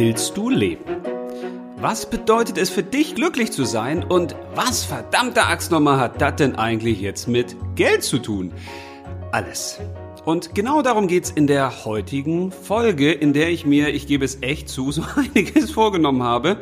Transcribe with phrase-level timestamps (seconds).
[0.00, 0.82] willst du leben?
[1.76, 4.02] Was bedeutet es für dich, glücklich zu sein?
[4.02, 8.50] Und was verdammte Axt nochmal hat das denn eigentlich jetzt mit Geld zu tun?
[9.30, 9.78] Alles.
[10.24, 14.38] Und genau darum geht's in der heutigen Folge, in der ich mir, ich gebe es
[14.40, 16.56] echt zu, so einiges vorgenommen habe.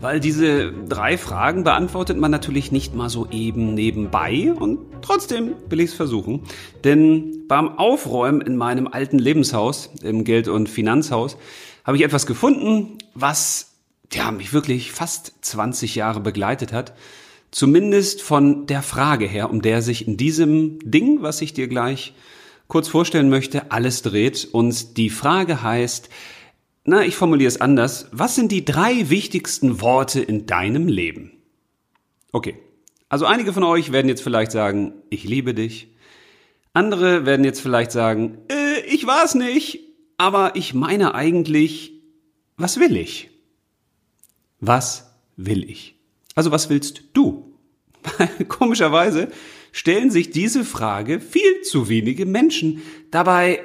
[0.00, 5.80] Weil diese drei Fragen beantwortet man natürlich nicht mal so eben nebenbei und trotzdem will
[5.80, 6.42] ich es versuchen.
[6.84, 11.36] Denn beim Aufräumen in meinem alten Lebenshaus, im Geld- und Finanzhaus,
[11.88, 13.72] habe ich etwas gefunden, was
[14.12, 16.92] ja, mich wirklich fast 20 Jahre begleitet hat.
[17.50, 22.12] Zumindest von der Frage her, um der sich in diesem Ding, was ich dir gleich
[22.66, 24.46] kurz vorstellen möchte, alles dreht.
[24.52, 26.10] Und die Frage heißt,
[26.84, 28.08] na, ich formuliere es anders.
[28.12, 31.38] Was sind die drei wichtigsten Worte in deinem Leben?
[32.32, 32.58] Okay.
[33.08, 35.88] Also einige von euch werden jetzt vielleicht sagen, ich liebe dich.
[36.74, 39.87] Andere werden jetzt vielleicht sagen, äh, ich es nicht,
[40.18, 41.92] aber ich meine eigentlich,
[42.56, 43.30] was will ich?
[44.60, 45.94] Was will ich?
[46.34, 47.54] Also was willst du?
[48.48, 49.30] Komischerweise
[49.72, 52.82] stellen sich diese Frage viel zu wenige Menschen.
[53.10, 53.60] Dabei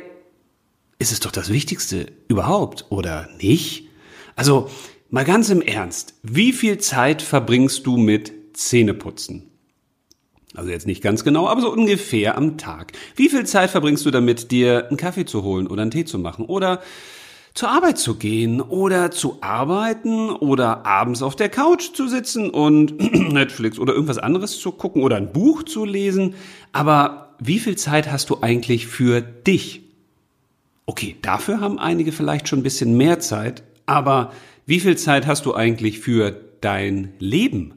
[1.00, 3.90] ist es doch das Wichtigste überhaupt, oder nicht?
[4.36, 4.70] Also,
[5.10, 9.50] mal ganz im Ernst, wie viel Zeit verbringst du mit Zähneputzen?
[10.56, 12.92] Also jetzt nicht ganz genau, aber so ungefähr am Tag.
[13.16, 16.20] Wie viel Zeit verbringst du damit, dir einen Kaffee zu holen oder einen Tee zu
[16.20, 16.82] machen oder
[17.54, 23.00] zur Arbeit zu gehen oder zu arbeiten oder abends auf der Couch zu sitzen und
[23.34, 26.36] Netflix oder irgendwas anderes zu gucken oder ein Buch zu lesen.
[26.72, 29.82] Aber wie viel Zeit hast du eigentlich für dich?
[30.86, 34.34] Okay, dafür haben einige vielleicht schon ein bisschen mehr Zeit, aber
[34.66, 37.74] wie viel Zeit hast du eigentlich für dein Leben?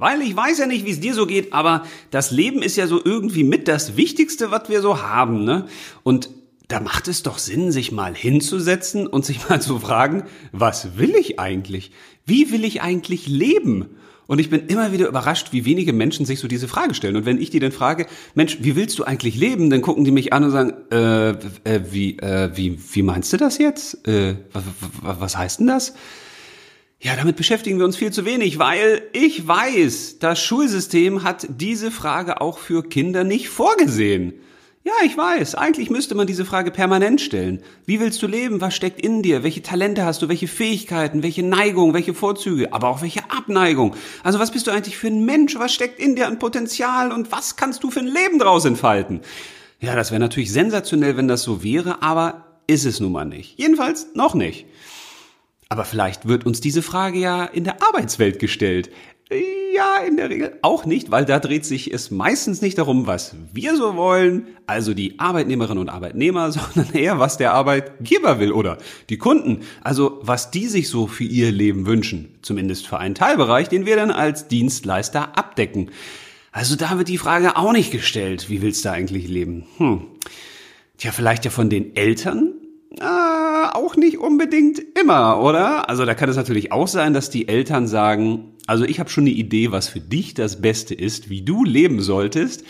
[0.00, 2.86] Weil ich weiß ja nicht, wie es dir so geht, aber das Leben ist ja
[2.86, 5.66] so irgendwie mit das Wichtigste, was wir so haben, ne?
[6.02, 6.30] Und
[6.68, 11.14] da macht es doch Sinn, sich mal hinzusetzen und sich mal zu fragen, was will
[11.14, 11.92] ich eigentlich?
[12.24, 13.90] Wie will ich eigentlich leben?
[14.26, 17.16] Und ich bin immer wieder überrascht, wie wenige Menschen sich so diese Frage stellen.
[17.16, 19.68] Und wenn ich die dann frage, Mensch, wie willst du eigentlich leben?
[19.68, 23.36] Dann gucken die mich an und sagen, äh, äh, wie, äh, wie, wie meinst du
[23.36, 24.06] das jetzt?
[24.08, 24.62] Äh, was,
[25.02, 25.94] was heißt denn das?
[27.02, 31.90] Ja, damit beschäftigen wir uns viel zu wenig, weil ich weiß, das Schulsystem hat diese
[31.90, 34.34] Frage auch für Kinder nicht vorgesehen.
[34.84, 35.54] Ja, ich weiß.
[35.54, 37.62] Eigentlich müsste man diese Frage permanent stellen.
[37.86, 38.60] Wie willst du leben?
[38.60, 39.42] Was steckt in dir?
[39.42, 40.28] Welche Talente hast du?
[40.28, 41.22] Welche Fähigkeiten?
[41.22, 41.94] Welche Neigung?
[41.94, 42.74] Welche Vorzüge?
[42.74, 43.96] Aber auch welche Abneigung?
[44.22, 45.58] Also was bist du eigentlich für ein Mensch?
[45.58, 47.12] Was steckt in dir an Potenzial?
[47.12, 49.20] Und was kannst du für ein Leben draus entfalten?
[49.80, 53.58] Ja, das wäre natürlich sensationell, wenn das so wäre, aber ist es nun mal nicht.
[53.58, 54.66] Jedenfalls noch nicht.
[55.70, 58.90] Aber vielleicht wird uns diese Frage ja in der Arbeitswelt gestellt.
[59.72, 63.36] Ja, in der Regel auch nicht, weil da dreht sich es meistens nicht darum, was
[63.52, 68.78] wir so wollen, also die Arbeitnehmerinnen und Arbeitnehmer, sondern eher, was der Arbeitgeber will oder
[69.10, 73.68] die Kunden, also was die sich so für ihr Leben wünschen, zumindest für einen Teilbereich,
[73.68, 75.92] den wir dann als Dienstleister abdecken.
[76.50, 79.66] Also da wird die Frage auch nicht gestellt, wie willst du eigentlich leben?
[79.76, 80.08] Hm.
[80.98, 82.54] Tja, vielleicht ja von den Eltern,
[83.76, 85.88] auch nicht unbedingt immer, oder?
[85.88, 89.24] Also da kann es natürlich auch sein, dass die Eltern sagen, also ich habe schon
[89.24, 92.64] eine Idee, was für dich das Beste ist, wie du leben solltest.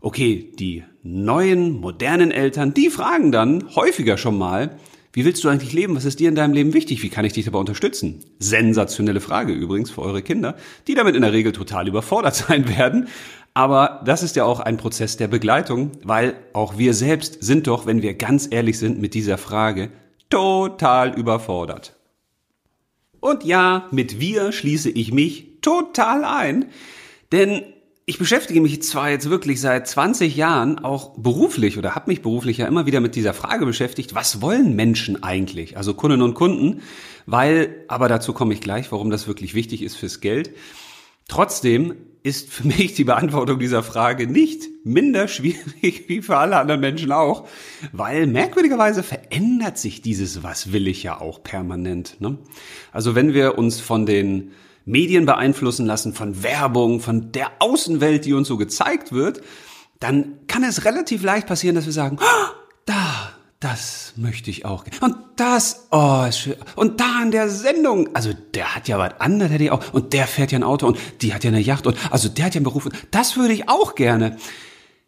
[0.00, 4.76] Okay, die neuen, modernen Eltern, die fragen dann häufiger schon mal,
[5.14, 5.94] wie willst du eigentlich leben?
[5.94, 7.02] Was ist dir in deinem Leben wichtig?
[7.02, 8.20] Wie kann ich dich dabei unterstützen?
[8.38, 10.56] Sensationelle Frage übrigens für eure Kinder,
[10.86, 13.08] die damit in der Regel total überfordert sein werden.
[13.54, 17.84] Aber das ist ja auch ein Prozess der Begleitung, weil auch wir selbst sind doch,
[17.84, 19.90] wenn wir ganz ehrlich sind mit dieser Frage,
[20.32, 21.94] total überfordert.
[23.20, 26.70] Und ja, mit wir schließe ich mich total ein,
[27.32, 27.62] denn
[28.06, 32.56] ich beschäftige mich zwar jetzt wirklich seit 20 Jahren auch beruflich oder habe mich beruflich
[32.56, 36.80] ja immer wieder mit dieser Frage beschäftigt, was wollen Menschen eigentlich, also Kundinnen und Kunden,
[37.26, 40.54] weil, aber dazu komme ich gleich, warum das wirklich wichtig ist fürs Geld.
[41.28, 46.80] Trotzdem ist für mich die Beantwortung dieser Frage nicht minder schwierig wie für alle anderen
[46.80, 47.48] Menschen auch,
[47.92, 52.20] weil merkwürdigerweise verändert sich dieses Was will ich ja auch permanent.
[52.20, 52.38] Ne?
[52.92, 54.52] Also wenn wir uns von den
[54.84, 59.40] Medien beeinflussen lassen, von Werbung, von der Außenwelt, die uns so gezeigt wird,
[60.00, 62.54] dann kann es relativ leicht passieren, dass wir sagen, da,
[63.62, 64.84] das möchte ich auch.
[65.00, 66.56] Und das, oh, ist schön.
[66.74, 69.92] Und da in der Sendung, also der hat ja was anderes, hätte ich auch.
[69.92, 72.46] Und der fährt ja ein Auto und die hat ja eine Yacht und also der
[72.46, 72.88] hat ja einen Beruf.
[73.12, 74.36] Das würde ich auch gerne.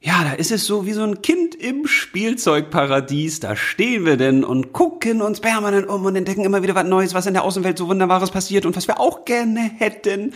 [0.01, 3.41] Ja, da ist es so wie so ein Kind im Spielzeugparadies.
[3.41, 7.15] Da stehen wir denn und gucken uns permanent um und entdecken immer wieder was Neues,
[7.15, 10.33] was in der Außenwelt so Wunderbares passiert und was wir auch gerne hätten.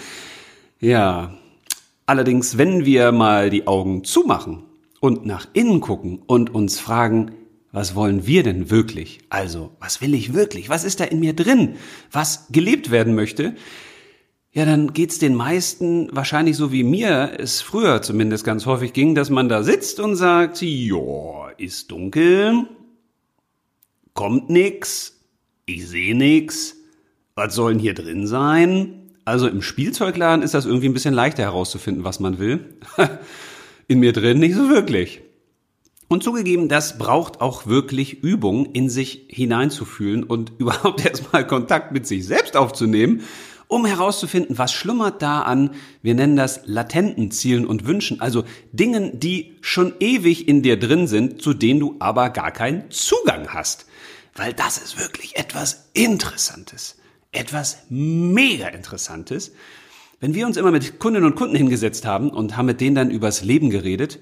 [0.81, 1.35] Ja,
[2.07, 4.65] allerdings, wenn wir mal die Augen zumachen
[5.01, 7.33] und nach innen gucken und uns fragen,
[7.73, 9.21] was wollen wir denn wirklich?
[9.29, 10.69] Also, was will ich wirklich?
[10.69, 11.77] Was ist da in mir drin?
[12.11, 13.55] Was gelebt werden möchte?
[14.53, 19.15] Ja, dann geht's den meisten wahrscheinlich so wie mir es früher zumindest ganz häufig ging,
[19.15, 22.67] dass man da sitzt und sagt, ja, ist dunkel,
[24.15, 25.21] kommt nix,
[25.67, 26.77] ich sehe nix,
[27.35, 29.13] was soll denn hier drin sein?
[29.27, 32.79] Also im Spielzeugladen ist das irgendwie ein bisschen leichter herauszufinden, was man will.
[33.89, 35.21] in mir drin nicht so wirklich.
[36.09, 42.07] Und zugegeben, das braucht auch wirklich Übung, in sich hineinzufühlen und überhaupt erstmal Kontakt mit
[42.07, 43.23] sich selbst aufzunehmen,
[43.69, 49.21] um herauszufinden, was schlummert da an, wir nennen das latenten Zielen und Wünschen, also Dingen,
[49.21, 53.85] die schon ewig in dir drin sind, zu denen du aber gar keinen Zugang hast.
[54.35, 56.97] Weil das ist wirklich etwas Interessantes,
[57.31, 59.53] etwas mega Interessantes.
[60.19, 63.11] Wenn wir uns immer mit Kundinnen und Kunden hingesetzt haben und haben mit denen dann
[63.11, 64.19] übers Leben geredet,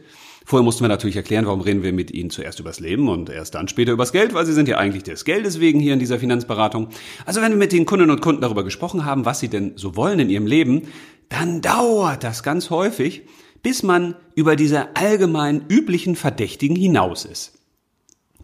[0.49, 3.57] Vorher mussten wir natürlich erklären, warum reden wir mit Ihnen zuerst übers Leben und erst
[3.57, 6.21] dann später übers Geld, weil Sie sind ja eigentlich des Geldes wegen hier in dieser
[6.21, 6.87] Finanzberatung.
[7.25, 9.97] Also wenn wir mit den Kundinnen und Kunden darüber gesprochen haben, was sie denn so
[9.97, 10.83] wollen in ihrem Leben,
[11.31, 13.23] dann dauert das ganz häufig,
[13.65, 17.59] bis man über diese allgemein üblichen Verdächtigen hinaus ist.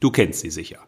[0.00, 0.81] Du kennst sie sicher.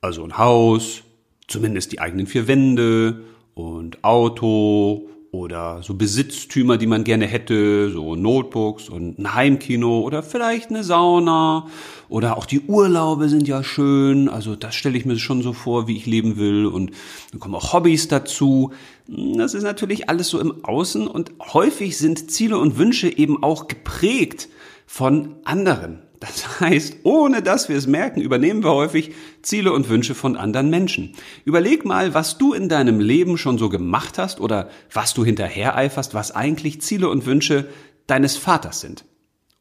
[0.00, 1.02] Also ein Haus,
[1.48, 3.24] zumindest die eigenen vier Wände
[3.54, 10.22] und Auto oder so Besitztümer, die man gerne hätte, so Notebooks und ein Heimkino oder
[10.22, 11.66] vielleicht eine Sauna
[12.08, 15.88] oder auch die Urlaube sind ja schön, also das stelle ich mir schon so vor,
[15.88, 16.92] wie ich leben will und
[17.32, 18.72] dann kommen auch Hobbys dazu.
[19.08, 23.66] Das ist natürlich alles so im Außen und häufig sind Ziele und Wünsche eben auch
[23.66, 24.48] geprägt
[24.86, 26.03] von anderen.
[26.24, 29.12] Das heißt, ohne dass wir es merken, übernehmen wir häufig
[29.42, 31.14] Ziele und Wünsche von anderen Menschen.
[31.44, 36.14] Überleg mal, was du in deinem Leben schon so gemacht hast oder was du hinterhereiferst,
[36.14, 37.68] was eigentlich Ziele und Wünsche
[38.06, 39.04] deines Vaters sind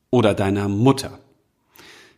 [0.10, 1.20] oder deiner Mutter.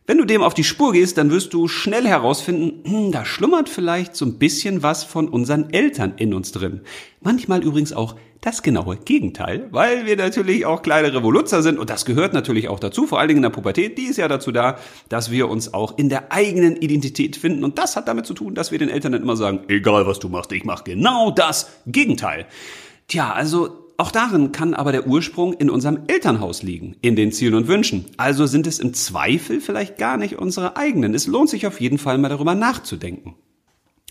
[0.08, 3.68] Wenn du dem auf die Spur gehst, dann wirst du schnell herausfinden, hm, da schlummert
[3.68, 6.82] vielleicht so ein bisschen was von unseren Eltern in uns drin.
[7.20, 12.04] Manchmal übrigens auch das genaue Gegenteil, weil wir natürlich auch kleine Revoluzzer sind und das
[12.04, 14.78] gehört natürlich auch dazu, vor allen Dingen in der Pubertät, die ist ja dazu da,
[15.08, 18.54] dass wir uns auch in der eigenen Identität finden und das hat damit zu tun,
[18.54, 21.68] dass wir den Eltern dann immer sagen, egal was du machst, ich mach genau das
[21.86, 22.46] Gegenteil.
[23.08, 27.54] Tja, also auch darin kann aber der Ursprung in unserem Elternhaus liegen, in den Zielen
[27.54, 28.04] und Wünschen.
[28.18, 31.14] Also sind es im Zweifel vielleicht gar nicht unsere eigenen.
[31.14, 33.36] Es lohnt sich auf jeden Fall mal darüber nachzudenken.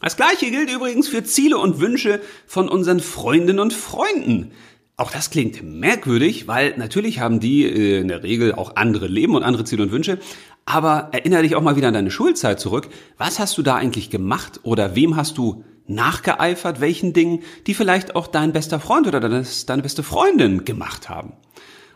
[0.01, 4.51] Das gleiche gilt übrigens für Ziele und Wünsche von unseren Freundinnen und Freunden.
[4.97, 9.35] Auch das klingt merkwürdig, weil natürlich haben die äh, in der Regel auch andere Leben
[9.35, 10.19] und andere Ziele und Wünsche.
[10.65, 12.89] Aber erinnere dich auch mal wieder an deine Schulzeit zurück.
[13.17, 18.15] Was hast du da eigentlich gemacht oder wem hast du nachgeeifert, welchen Dingen, die vielleicht
[18.15, 19.45] auch dein bester Freund oder deine,
[19.81, 21.33] beste Freundin gemacht haben.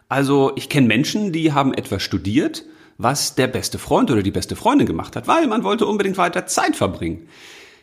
[0.07, 2.65] Also ich kenne Menschen, die haben etwas studiert,
[2.97, 6.45] was der beste Freund oder die beste Freundin gemacht hat, weil man wollte unbedingt weiter
[6.47, 7.27] Zeit verbringen.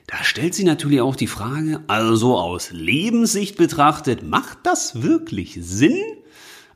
[0.07, 6.01] Da stellt sich natürlich auch die Frage, also aus Lebenssicht betrachtet, macht das wirklich Sinn?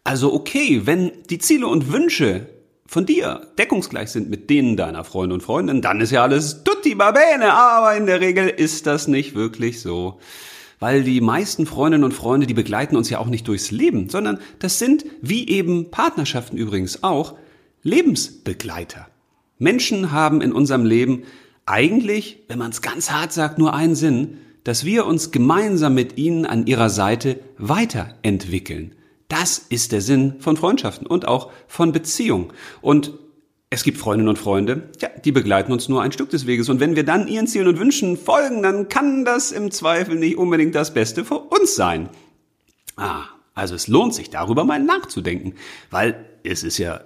[0.02, 2.48] Also okay, wenn die Ziele und Wünsche
[2.90, 6.96] von dir deckungsgleich sind mit denen deiner Freunde und Freundinnen, dann ist ja alles tutti
[6.96, 10.18] babene, aber in der Regel ist das nicht wirklich so.
[10.80, 14.40] Weil die meisten Freundinnen und Freunde, die begleiten uns ja auch nicht durchs Leben, sondern
[14.58, 17.36] das sind, wie eben Partnerschaften übrigens auch,
[17.84, 19.06] Lebensbegleiter.
[19.58, 21.22] Menschen haben in unserem Leben
[21.66, 26.18] eigentlich, wenn man es ganz hart sagt, nur einen Sinn, dass wir uns gemeinsam mit
[26.18, 28.96] ihnen an ihrer Seite weiterentwickeln.
[29.30, 32.52] Das ist der Sinn von Freundschaften und auch von Beziehungen.
[32.82, 33.12] Und
[33.70, 36.68] es gibt Freundinnen und Freunde, ja, die begleiten uns nur ein Stück des Weges.
[36.68, 40.36] Und wenn wir dann ihren Zielen und Wünschen folgen, dann kann das im Zweifel nicht
[40.36, 42.08] unbedingt das Beste für uns sein.
[42.96, 45.54] Ah, also es lohnt sich darüber mal nachzudenken,
[45.90, 47.00] weil es ist ja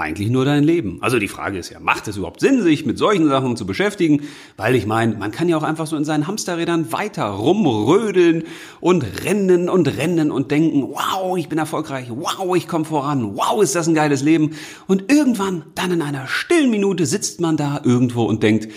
[0.00, 0.98] eigentlich nur dein Leben.
[1.00, 4.22] Also die Frage ist ja, macht es überhaupt Sinn, sich mit solchen Sachen zu beschäftigen?
[4.56, 8.44] Weil ich meine, man kann ja auch einfach so in seinen Hamsterrädern weiter rumrödeln
[8.78, 13.60] und rennen und rennen und denken, wow, ich bin erfolgreich, wow, ich komme voran, wow,
[13.60, 14.52] ist das ein geiles Leben.
[14.86, 18.72] Und irgendwann, dann in einer stillen Minute sitzt man da irgendwo und denkt,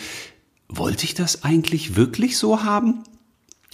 [0.69, 3.03] wollte ich das eigentlich wirklich so haben?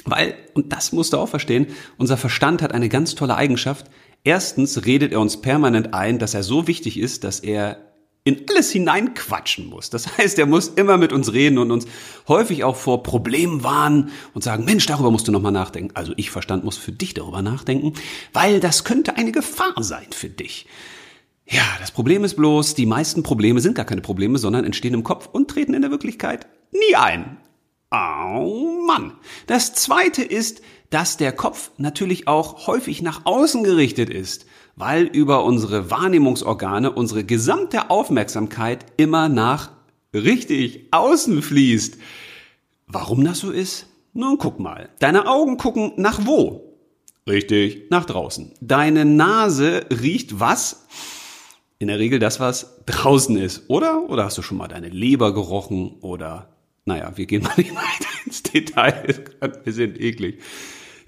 [0.04, 3.90] Weil, und das musst du auch verstehen, unser Verstand hat eine ganz tolle Eigenschaft,
[4.24, 7.88] Erstens redet er uns permanent ein, dass er so wichtig ist, dass er
[8.28, 9.90] in alles hineinquatschen muss.
[9.90, 11.88] Das heißt, er muss immer mit uns reden und uns
[12.28, 15.92] häufig auch vor Problemen warnen und sagen, Mensch, darüber musst du nochmal nachdenken.
[15.96, 17.94] Also ich Verstand muss für dich darüber nachdenken,
[18.34, 20.68] weil das könnte eine Gefahr sein für dich.
[21.46, 25.04] Ja, das Problem ist bloß, die meisten Probleme sind gar keine Probleme, sondern entstehen im
[25.06, 27.38] Kopf und treten in der Wirklichkeit nie ein.
[27.92, 29.14] Oh Mann.
[29.48, 35.44] Das zweite ist, dass der Kopf natürlich auch häufig nach außen gerichtet ist, weil über
[35.44, 39.72] unsere Wahrnehmungsorgane unsere gesamte Aufmerksamkeit immer nach
[40.14, 41.98] richtig außen fließt.
[42.88, 43.88] Warum das so ist?
[44.14, 44.90] Nun guck mal.
[45.00, 46.68] Deine Augen gucken nach wo?
[47.28, 48.54] Richtig, nach draußen.
[48.62, 50.88] Deine Nase riecht was?
[51.80, 54.10] In der Regel das, was draußen ist, oder?
[54.10, 55.98] Oder hast du schon mal deine Leber gerochen?
[56.02, 56.50] Oder,
[56.86, 59.26] naja, wir gehen mal nicht weiter ins Detail.
[59.64, 60.40] Wir sind eklig.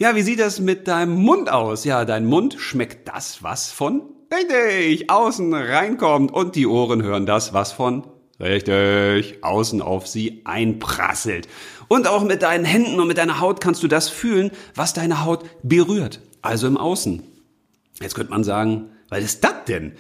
[0.02, 1.84] Ja, wie sieht das mit deinem Mund aus?
[1.84, 4.04] Ja, dein Mund schmeckt das, was von
[4.34, 8.08] richtig außen reinkommt und die Ohren hören das, was von
[8.40, 11.50] richtig außen auf sie einprasselt.
[11.90, 15.26] Und auch mit deinen Händen und mit deiner Haut kannst du das fühlen, was deine
[15.26, 17.22] Haut berührt, also im Außen.
[18.00, 19.98] Jetzt könnte man sagen, was ist das denn?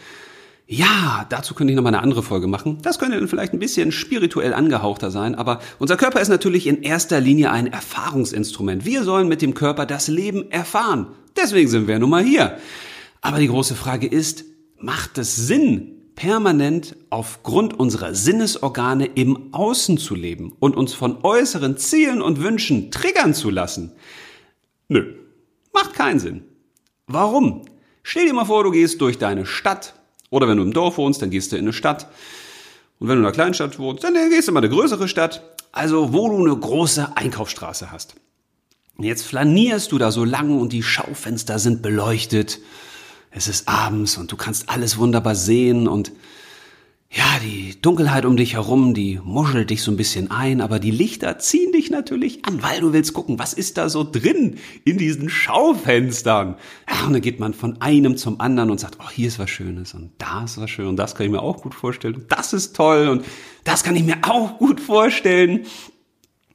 [0.71, 2.77] Ja, dazu könnte ich noch mal eine andere Folge machen.
[2.83, 6.83] Das könnte dann vielleicht ein bisschen spirituell angehauchter sein, aber unser Körper ist natürlich in
[6.83, 8.85] erster Linie ein Erfahrungsinstrument.
[8.85, 11.07] Wir sollen mit dem Körper das Leben erfahren.
[11.35, 12.59] Deswegen sind wir nun mal hier.
[13.21, 14.45] Aber die große Frage ist,
[14.77, 21.77] macht es Sinn, permanent aufgrund unserer Sinnesorgane im Außen zu leben und uns von äußeren
[21.77, 23.93] Zielen und Wünschen triggern zu lassen?
[24.87, 25.15] Nö,
[25.73, 26.43] macht keinen Sinn.
[27.07, 27.65] Warum?
[28.03, 29.95] Stell dir mal vor, du gehst durch deine Stadt
[30.29, 32.07] oder wenn du im Dorf wohnst, dann gehst du in eine Stadt.
[32.99, 35.41] Und wenn du in einer Kleinstadt wohnst, dann gehst du in eine größere Stadt.
[35.71, 38.15] Also wo du eine große Einkaufsstraße hast.
[38.97, 42.59] Jetzt flanierst du da so lang und die Schaufenster sind beleuchtet.
[43.31, 46.11] Es ist abends und du kannst alles wunderbar sehen und
[47.11, 50.91] ja, die Dunkelheit um dich herum, die muschelt dich so ein bisschen ein, aber die
[50.91, 54.99] Lichter ziehen dich natürlich an, weil du willst gucken, was ist da so drin in
[54.99, 56.55] diesen Schaufenstern.
[56.87, 59.49] Ja, und dann geht man von einem zum anderen und sagt, oh, hier ist was
[59.49, 62.31] Schönes und da ist was Schönes und das kann ich mir auch gut vorstellen und
[62.31, 63.25] das ist toll und
[63.63, 65.65] das kann ich mir auch gut vorstellen.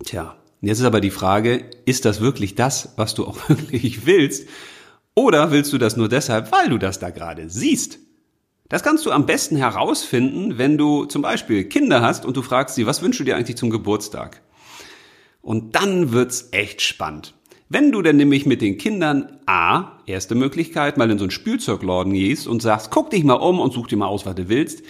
[0.05, 4.47] Tja, jetzt ist aber die Frage, ist das wirklich das, was du auch wirklich willst?
[5.17, 7.99] Oder willst du das nur deshalb, weil du das da gerade siehst?
[8.71, 12.75] Das kannst du am besten herausfinden, wenn du zum Beispiel Kinder hast und du fragst
[12.77, 14.41] sie, was wünschst du dir eigentlich zum Geburtstag?
[15.43, 17.35] Und dann wird's echt spannend.
[17.69, 22.15] Wenn du denn nämlich mit den Kindern A, erste Möglichkeit, mal in so einen Spielzeugladen
[22.15, 24.83] gehst und sagst, guck dich mal um und such dir mal aus, was du willst,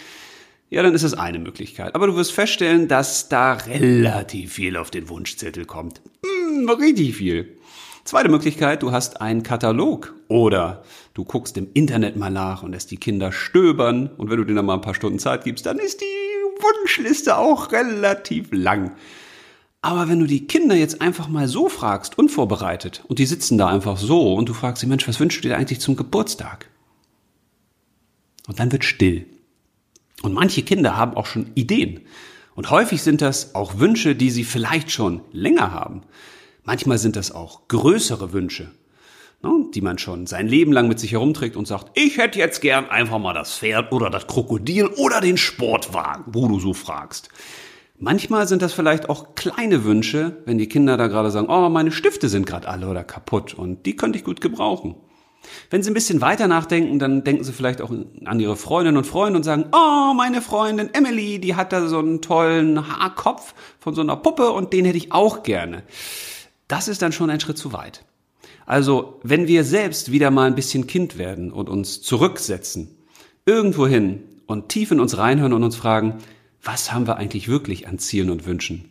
[0.71, 1.95] ja, dann ist es eine Möglichkeit.
[1.95, 6.01] Aber du wirst feststellen, dass da relativ viel auf den Wunschzettel kommt.
[6.25, 7.54] Hm, richtig viel.
[8.05, 10.85] Zweite Möglichkeit, du hast einen Katalog oder
[11.15, 14.57] du guckst im Internet mal nach und lässt die Kinder stöbern und wenn du denen
[14.57, 16.05] dann mal ein paar Stunden Zeit gibst, dann ist die
[16.61, 18.93] Wunschliste auch relativ lang.
[19.81, 23.69] Aber wenn du die Kinder jetzt einfach mal so fragst, unvorbereitet, und die sitzen da
[23.69, 26.69] einfach so und du fragst sie, Mensch, was wünschst du dir eigentlich zum Geburtstag?
[28.47, 29.25] Und dann wird still.
[30.23, 32.01] Und manche Kinder haben auch schon Ideen.
[32.55, 36.03] Und häufig sind das auch Wünsche, die sie vielleicht schon länger haben.
[36.65, 38.71] Manchmal sind das auch größere Wünsche,
[39.43, 42.63] ne, die man schon sein Leben lang mit sich herumträgt und sagt, ich hätte jetzt
[42.63, 47.29] gern einfach mal das Pferd oder das Krokodil oder den Sportwagen, wo du so fragst.
[47.99, 51.93] Manchmal sind das vielleicht auch kleine Wünsche, wenn die Kinder da gerade sagen, oh, meine
[51.93, 54.95] Stifte sind gerade alle oder kaputt und die könnte ich gut gebrauchen.
[55.69, 59.07] Wenn Sie ein bisschen weiter nachdenken, dann denken Sie vielleicht auch an Ihre Freundinnen und
[59.07, 63.95] Freunde und sagen, oh, meine Freundin Emily, die hat da so einen tollen Haarkopf von
[63.95, 65.83] so einer Puppe und den hätte ich auch gerne
[66.75, 68.05] das ist dann schon ein Schritt zu weit.
[68.67, 72.91] Also, wenn wir selbst wieder mal ein bisschen Kind werden und uns zurücksetzen,
[73.47, 76.19] irgendwo hin und tief in uns reinhören und uns fragen,
[76.65, 78.87] was haben wir eigentlich wirklich an Zielen und Wünschen?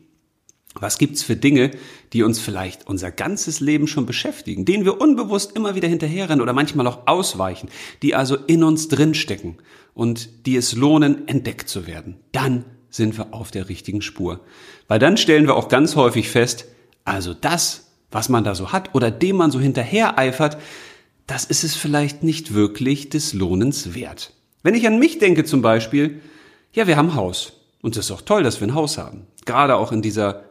[0.76, 1.72] Was gibt's für Dinge,
[2.14, 6.54] die uns vielleicht unser ganzes Leben schon beschäftigen, denen wir unbewusst immer wieder hinterherrennen oder
[6.54, 7.68] manchmal auch ausweichen,
[8.02, 9.58] die also in uns drinstecken
[9.94, 12.16] und die es lohnen, entdeckt zu werden?
[12.32, 14.40] Dann sind wir auf der richtigen Spur.
[14.88, 16.68] Weil dann stellen wir auch ganz häufig fest,
[17.06, 20.58] also das, was man da so hat oder dem man so hinterher eifert,
[21.28, 24.34] das ist es vielleicht nicht wirklich des Lohnens wert.
[24.62, 26.22] Wenn ich an mich denke zum Beispiel,
[26.72, 27.54] ja, wir haben Haus.
[27.82, 29.28] Und es ist auch toll, dass wir ein Haus haben.
[29.46, 30.46] Gerade auch in dieser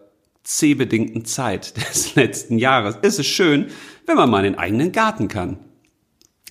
[0.44, 3.68] zähbedingten Zeit des letzten Jahres ist es schön,
[4.06, 5.59] wenn man mal in den eigenen Garten kann.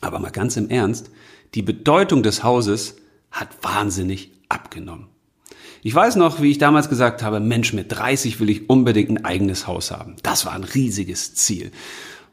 [0.01, 1.11] Aber mal ganz im Ernst,
[1.53, 2.95] die Bedeutung des Hauses
[3.31, 5.07] hat wahnsinnig abgenommen.
[5.83, 9.25] Ich weiß noch, wie ich damals gesagt habe, Mensch, mit 30 will ich unbedingt ein
[9.25, 10.15] eigenes Haus haben.
[10.21, 11.71] Das war ein riesiges Ziel.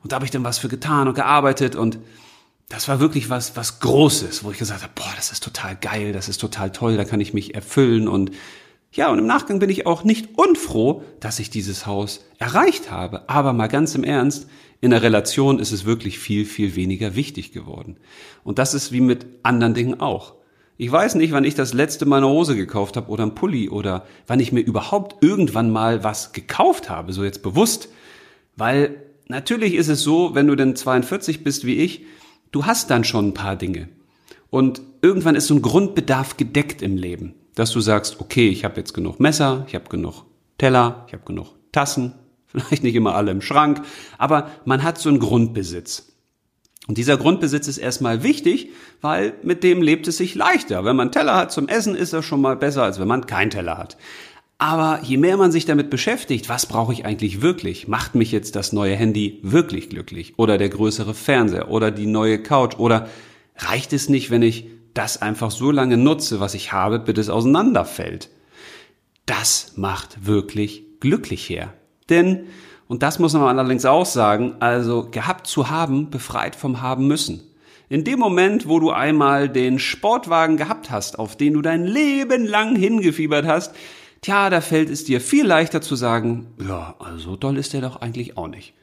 [0.02, 1.98] Und da habe ich dann was für getan und gearbeitet und
[2.68, 6.12] das war wirklich was, was Großes, wo ich gesagt habe, boah, das ist total geil,
[6.12, 8.32] das ist total toll, da kann ich mich erfüllen und
[8.92, 13.28] ja, und im Nachgang bin ich auch nicht unfroh, dass ich dieses Haus erreicht habe.
[13.28, 14.48] Aber mal ganz im Ernst,
[14.80, 17.98] in der Relation ist es wirklich viel, viel weniger wichtig geworden.
[18.44, 20.37] Und das ist wie mit anderen Dingen auch.
[20.80, 23.68] Ich weiß nicht, wann ich das letzte Mal eine Hose gekauft habe oder ein Pulli
[23.68, 27.88] oder wann ich mir überhaupt irgendwann mal was gekauft habe, so jetzt bewusst.
[28.56, 32.04] Weil natürlich ist es so, wenn du denn 42 bist wie ich,
[32.52, 33.88] du hast dann schon ein paar Dinge.
[34.50, 37.34] Und irgendwann ist so ein Grundbedarf gedeckt im Leben.
[37.56, 40.26] Dass du sagst, okay, ich habe jetzt genug Messer, ich habe genug
[40.58, 42.14] Teller, ich habe genug Tassen,
[42.46, 43.82] vielleicht nicht immer alle im Schrank,
[44.16, 46.17] aber man hat so einen Grundbesitz.
[46.88, 48.70] Und dieser Grundbesitz ist erstmal wichtig,
[49.02, 50.86] weil mit dem lebt es sich leichter.
[50.86, 53.50] Wenn man Teller hat zum Essen, ist das schon mal besser, als wenn man keinen
[53.50, 53.98] Teller hat.
[54.56, 57.88] Aber je mehr man sich damit beschäftigt, was brauche ich eigentlich wirklich?
[57.88, 60.34] Macht mich jetzt das neue Handy wirklich glücklich?
[60.38, 61.70] Oder der größere Fernseher?
[61.70, 62.76] Oder die neue Couch?
[62.78, 63.08] Oder
[63.56, 67.28] reicht es nicht, wenn ich das einfach so lange nutze, was ich habe, bis es
[67.28, 68.30] auseinanderfällt?
[69.26, 71.74] Das macht wirklich glücklich her.
[72.08, 72.46] Denn
[72.88, 77.42] und das muss man allerdings auch sagen, also gehabt zu haben, befreit vom haben müssen.
[77.90, 82.46] In dem Moment, wo du einmal den Sportwagen gehabt hast, auf den du dein Leben
[82.46, 83.74] lang hingefiebert hast,
[84.20, 88.00] tja, da fällt es dir viel leichter zu sagen, ja, also toll ist der doch
[88.00, 88.74] eigentlich auch nicht.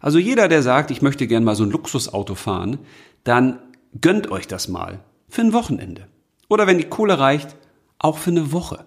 [0.00, 2.78] Also jeder, der sagt, ich möchte gern mal so ein Luxusauto fahren,
[3.24, 3.58] dann
[4.00, 5.00] gönnt euch das mal.
[5.28, 6.06] Für ein Wochenende.
[6.48, 7.56] Oder wenn die Kohle reicht,
[7.98, 8.84] auch für eine Woche.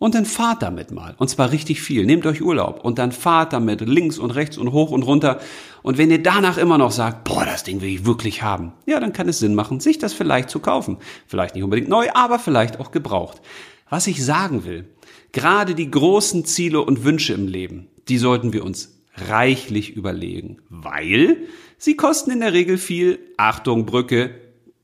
[0.00, 1.14] Und dann fahrt damit mal.
[1.18, 2.06] Und zwar richtig viel.
[2.06, 5.40] Nehmt euch Urlaub und dann fahrt damit links und rechts und hoch und runter.
[5.82, 8.98] Und wenn ihr danach immer noch sagt, boah, das Ding will ich wirklich haben, ja,
[8.98, 10.96] dann kann es Sinn machen, sich das vielleicht zu kaufen.
[11.26, 13.42] Vielleicht nicht unbedingt neu, aber vielleicht auch gebraucht.
[13.90, 14.88] Was ich sagen will,
[15.32, 21.36] gerade die großen Ziele und Wünsche im Leben, die sollten wir uns reichlich überlegen, weil
[21.76, 24.34] sie kosten in der Regel viel, Achtung, Brücke,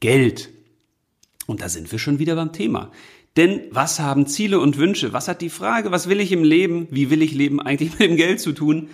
[0.01, 0.51] Geld.
[1.47, 2.91] Und da sind wir schon wieder beim Thema.
[3.37, 5.13] Denn was haben Ziele und Wünsche?
[5.13, 6.89] Was hat die Frage, was will ich im Leben?
[6.91, 8.89] Wie will ich leben eigentlich mit dem Geld zu tun?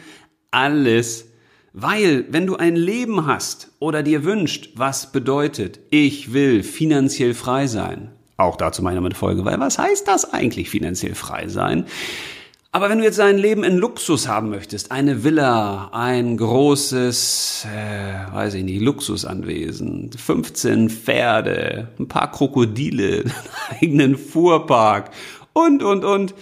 [0.50, 1.28] Alles.
[1.72, 7.66] Weil, wenn du ein Leben hast oder dir wünscht, was bedeutet, ich will finanziell frei
[7.66, 8.10] sein.
[8.36, 11.86] Auch dazu meine Folge, weil was heißt das eigentlich finanziell frei sein?
[12.74, 18.34] Aber wenn du jetzt ein Leben in Luxus haben möchtest, eine Villa, ein großes, äh,
[18.34, 23.24] weiß ich nicht, Luxusanwesen, 15 Pferde, ein paar Krokodile,
[23.68, 25.10] einen eigenen Fuhrpark
[25.52, 26.34] und, und, und,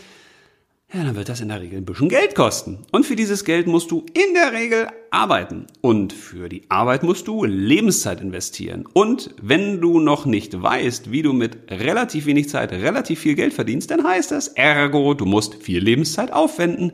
[0.93, 2.79] ja, dann wird das in der Regel ein bisschen Geld kosten.
[2.91, 5.67] Und für dieses Geld musst du in der Regel arbeiten.
[5.81, 8.85] Und für die Arbeit musst du Lebenszeit investieren.
[8.93, 13.55] Und wenn du noch nicht weißt, wie du mit relativ wenig Zeit relativ viel Geld
[13.55, 16.91] verdienst, dann heißt das, ergo, du musst viel Lebenszeit aufwenden,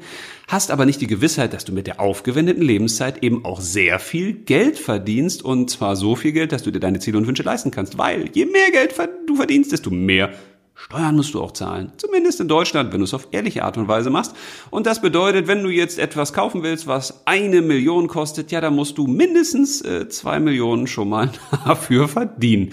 [0.47, 4.35] hast aber nicht die Gewissheit, dass du mit der aufgewendeten Lebenszeit eben auch sehr viel
[4.35, 5.43] Geld verdienst.
[5.43, 7.97] Und zwar so viel Geld, dass du dir deine Ziele und Wünsche leisten kannst.
[7.97, 8.95] Weil je mehr Geld
[9.27, 10.35] du verdienst, desto mehr
[10.79, 11.91] Steuern musst du auch zahlen.
[11.97, 14.37] Zumindest in Deutschland, wenn du es auf ehrliche Art und Weise machst.
[14.71, 18.75] Und das bedeutet, wenn du jetzt etwas kaufen willst, was eine Million kostet, ja, dann
[18.75, 21.33] musst du mindestens äh, zwei Millionen schon mal
[21.65, 22.73] dafür verdienen.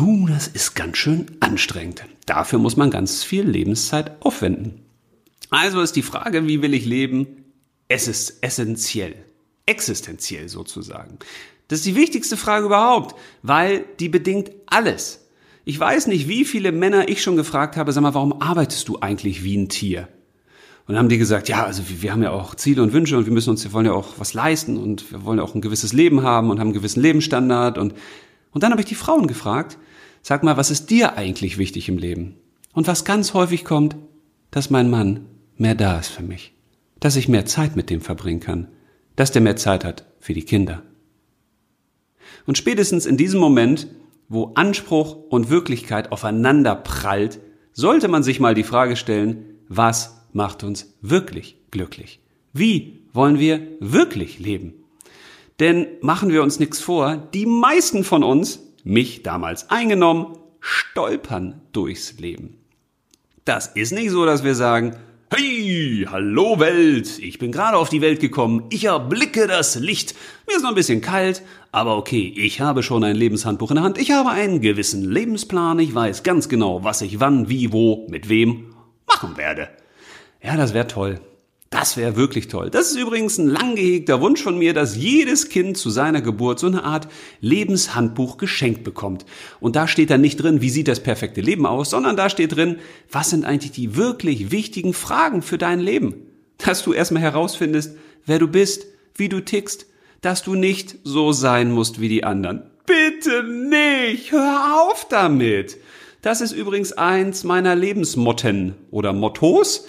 [0.00, 2.04] Oh, das ist ganz schön anstrengend.
[2.26, 4.82] Dafür muss man ganz viel Lebenszeit aufwenden.
[5.50, 7.44] Also ist die Frage, wie will ich leben?
[7.86, 9.14] Es ist essentiell.
[9.64, 11.18] Existenziell sozusagen.
[11.68, 15.25] Das ist die wichtigste Frage überhaupt, weil die bedingt alles.
[15.68, 19.00] Ich weiß nicht, wie viele Männer ich schon gefragt habe, sag mal, warum arbeitest du
[19.00, 20.08] eigentlich wie ein Tier?
[20.86, 23.18] Und dann haben die gesagt, ja, also wir, wir haben ja auch Ziele und Wünsche
[23.18, 25.56] und wir müssen uns, wir wollen ja auch was leisten und wir wollen ja auch
[25.56, 27.94] ein gewisses Leben haben und haben einen gewissen Lebensstandard und,
[28.52, 29.76] und dann habe ich die Frauen gefragt,
[30.22, 32.36] sag mal, was ist dir eigentlich wichtig im Leben?
[32.72, 33.96] Und was ganz häufig kommt,
[34.52, 35.26] dass mein Mann
[35.56, 36.54] mehr da ist für mich,
[37.00, 38.68] dass ich mehr Zeit mit dem verbringen kann,
[39.16, 40.84] dass der mehr Zeit hat für die Kinder.
[42.46, 43.88] Und spätestens in diesem Moment
[44.28, 47.40] wo Anspruch und Wirklichkeit aufeinander prallt,
[47.72, 52.20] sollte man sich mal die Frage stellen, was macht uns wirklich glücklich?
[52.52, 54.74] Wie wollen wir wirklich leben?
[55.60, 62.18] Denn machen wir uns nichts vor, die meisten von uns, mich damals eingenommen, stolpern durchs
[62.18, 62.58] Leben.
[63.44, 64.96] Das ist nicht so, dass wir sagen,
[65.34, 67.18] Hey, hallo Welt!
[67.18, 68.66] Ich bin gerade auf die Welt gekommen.
[68.70, 70.14] Ich erblicke das Licht.
[70.46, 73.82] Mir ist noch ein bisschen kalt, aber okay, ich habe schon ein Lebenshandbuch in der
[73.82, 73.98] Hand.
[73.98, 75.80] Ich habe einen gewissen Lebensplan.
[75.80, 78.72] Ich weiß ganz genau, was ich wann, wie, wo, mit wem
[79.08, 79.68] machen werde.
[80.40, 81.20] Ja, das wäre toll.
[81.70, 82.70] Das wäre wirklich toll.
[82.70, 86.60] Das ist übrigens ein lang gehegter Wunsch von mir, dass jedes Kind zu seiner Geburt
[86.60, 87.08] so eine Art
[87.40, 89.26] Lebenshandbuch geschenkt bekommt.
[89.58, 92.54] Und da steht dann nicht drin, wie sieht das perfekte Leben aus, sondern da steht
[92.54, 92.78] drin,
[93.10, 96.14] was sind eigentlich die wirklich wichtigen Fragen für dein Leben.
[96.58, 99.86] Dass du erstmal herausfindest, wer du bist, wie du tickst,
[100.20, 102.62] dass du nicht so sein musst wie die anderen.
[102.86, 104.30] Bitte nicht!
[104.30, 105.78] Hör auf damit!
[106.22, 109.86] Das ist übrigens eins meiner Lebensmotten oder Mottos.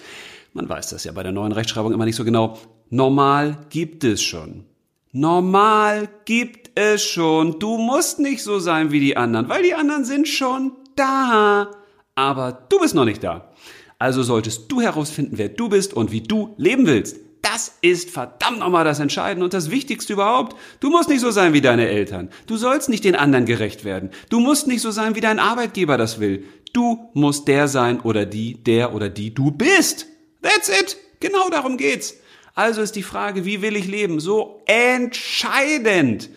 [0.52, 2.58] Man weiß das ja bei der neuen Rechtschreibung immer nicht so genau.
[2.90, 4.64] Normal gibt es schon.
[5.12, 7.58] Normal gibt es schon.
[7.58, 11.70] Du musst nicht so sein wie die anderen, weil die anderen sind schon da.
[12.14, 13.52] Aber du bist noch nicht da.
[13.98, 17.16] Also solltest du herausfinden, wer du bist und wie du leben willst.
[17.42, 20.56] Das ist verdammt nochmal das Entscheidende und das Wichtigste überhaupt.
[20.80, 22.28] Du musst nicht so sein wie deine Eltern.
[22.46, 24.10] Du sollst nicht den anderen gerecht werden.
[24.28, 26.44] Du musst nicht so sein, wie dein Arbeitgeber das will.
[26.72, 30.06] Du musst der sein oder die, der oder die du bist.
[30.42, 30.96] That's it.
[31.20, 32.14] Genau darum geht's.
[32.54, 36.28] Also ist die Frage, wie will ich leben, so entscheidend.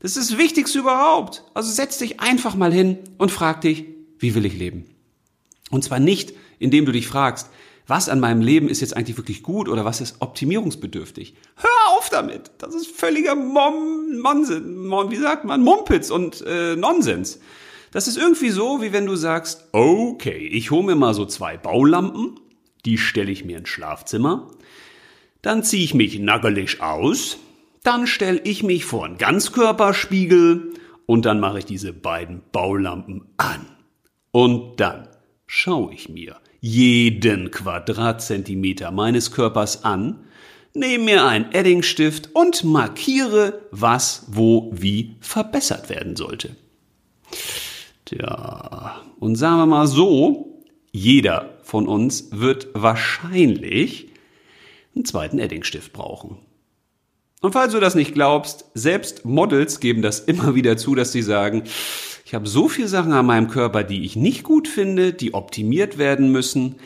[0.00, 1.44] Das ist das Wichtigste überhaupt.
[1.54, 3.84] Also setz dich einfach mal hin und frag dich,
[4.18, 4.84] wie will ich leben?
[5.70, 7.48] Und zwar nicht, indem du dich fragst,
[7.86, 11.34] was an meinem Leben ist jetzt eigentlich wirklich gut oder was ist optimierungsbedürftig.
[11.56, 12.50] Hör auf damit.
[12.58, 17.40] Das ist völliger Mom, Monsens, Mom, wie sagt man, Mumpitz und äh, Nonsens.
[17.92, 21.56] Das ist irgendwie so, wie wenn du sagst, okay, ich hole mir mal so zwei
[21.56, 22.40] Baulampen,
[22.84, 24.50] die stelle ich mir ins Schlafzimmer,
[25.42, 27.38] dann ziehe ich mich nackelig aus,
[27.82, 30.72] dann stelle ich mich vor einen Ganzkörperspiegel
[31.06, 33.66] und dann mache ich diese beiden Baulampen an.
[34.32, 35.08] Und dann
[35.46, 40.20] schaue ich mir jeden Quadratzentimeter meines Körpers an,
[40.72, 46.56] nehme mir einen Eddingstift und markiere, was wo wie verbessert werden sollte.
[48.06, 54.08] Tja, und sagen wir mal so, jeder von uns wird wahrscheinlich
[54.94, 56.38] einen zweiten Eddingstift brauchen.
[57.40, 61.22] Und falls du das nicht glaubst, selbst Models geben das immer wieder zu, dass sie
[61.22, 61.64] sagen,
[62.24, 65.98] ich habe so viele Sachen an meinem Körper, die ich nicht gut finde, die optimiert
[65.98, 66.76] werden müssen.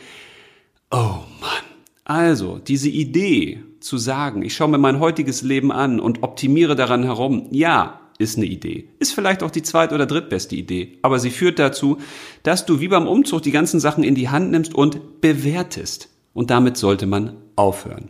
[0.91, 1.63] Oh Mann.
[2.03, 7.03] Also, diese Idee zu sagen, ich schaue mir mein heutiges Leben an und optimiere daran
[7.03, 8.89] herum, ja, ist eine Idee.
[8.99, 10.99] Ist vielleicht auch die zweit- oder drittbeste Idee.
[11.01, 11.97] Aber sie führt dazu,
[12.43, 16.09] dass du wie beim Umzug die ganzen Sachen in die Hand nimmst und bewertest.
[16.33, 18.09] Und damit sollte man aufhören.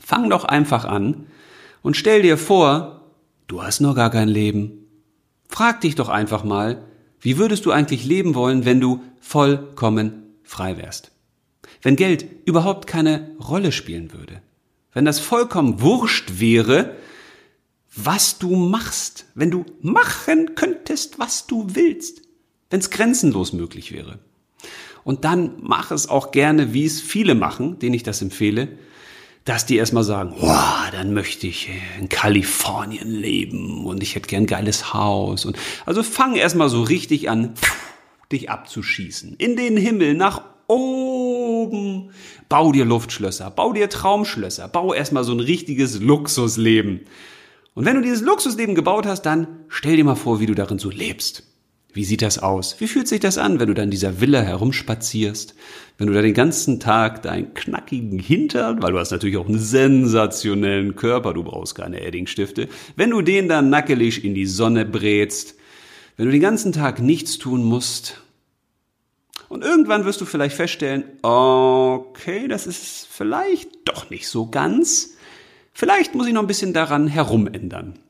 [0.00, 1.26] Fang doch einfach an
[1.82, 3.12] und stell dir vor,
[3.48, 4.86] du hast noch gar kein Leben.
[5.48, 6.84] Frag dich doch einfach mal,
[7.20, 11.10] wie würdest du eigentlich leben wollen, wenn du vollkommen frei wärst?
[11.82, 14.40] Wenn Geld überhaupt keine Rolle spielen würde?
[14.92, 16.96] Wenn das vollkommen wurscht wäre,
[17.94, 22.22] was du machst, wenn du machen könntest, was du willst,
[22.70, 24.18] wenn es grenzenlos möglich wäre.
[25.04, 28.68] Und dann mach es auch gerne, wie es viele machen, denen ich das empfehle,
[29.44, 34.42] dass die erstmal sagen, wow, dann möchte ich in Kalifornien leben und ich hätte gern
[34.42, 35.46] ein geiles Haus.
[35.46, 37.54] Und also fang erstmal so richtig an,
[38.30, 39.36] dich abzuschießen.
[39.38, 42.10] In den Himmel, nach oben.
[42.48, 47.00] Bau dir Luftschlösser, bau dir Traumschlösser, bau erstmal so ein richtiges Luxusleben.
[47.78, 50.80] Und wenn du dieses Luxusleben gebaut hast, dann stell dir mal vor, wie du darin
[50.80, 51.44] so lebst.
[51.92, 52.74] Wie sieht das aus?
[52.80, 55.54] Wie fühlt sich das an, wenn du da in dieser Villa herumspazierst?
[55.96, 59.60] Wenn du da den ganzen Tag deinen knackigen Hintern, weil du hast natürlich auch einen
[59.60, 65.54] sensationellen Körper, du brauchst keine Edding-Stifte, wenn du den dann nackelig in die Sonne brätst,
[66.16, 68.20] wenn du den ganzen Tag nichts tun musst,
[69.48, 75.16] und irgendwann wirst du vielleicht feststellen, okay, das ist vielleicht doch nicht so ganz.
[75.78, 78.00] Vielleicht muss ich noch ein bisschen daran herumändern.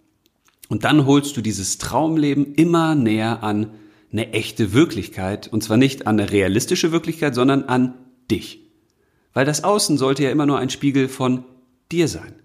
[0.70, 3.72] Und dann holst du dieses Traumleben immer näher an
[4.11, 5.48] eine echte Wirklichkeit.
[5.48, 7.92] Und zwar nicht an eine realistische Wirklichkeit, sondern an
[8.31, 8.61] dich.
[9.35, 11.44] Weil das Außen sollte ja immer nur ein Spiegel von
[11.92, 12.37] dir sein.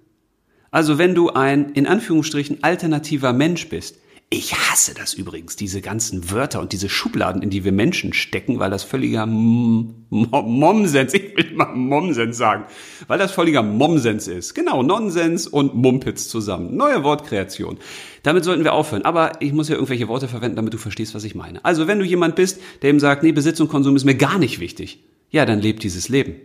[0.72, 4.00] Also wenn du ein, in Anführungsstrichen, alternativer Mensch bist,
[4.34, 8.58] ich hasse das übrigens, diese ganzen Wörter und diese Schubladen, in die wir Menschen stecken,
[8.58, 12.66] weil das völliger Momsens, ich will mal Momsens sagen,
[13.08, 14.56] weil das völliger Momsens ist.
[14.56, 16.76] Genau, Nonsens und Mumpitz zusammen.
[16.76, 17.78] Neue Wortkreation.
[18.24, 19.06] Damit sollten wir aufhören.
[19.06, 21.64] Aber ich muss ja irgendwelche Worte verwenden, damit du verstehst, was ich meine.
[21.64, 24.40] Also, wenn du jemand bist, der ihm sagt, nee, Besitz und Konsum ist mir gar
[24.40, 26.36] nicht wichtig, ja, dann leb dieses Leben.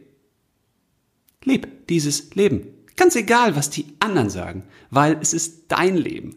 [1.42, 2.66] Leb dieses Leben.
[2.96, 6.36] Ganz egal, was die anderen sagen, weil es ist dein Leben.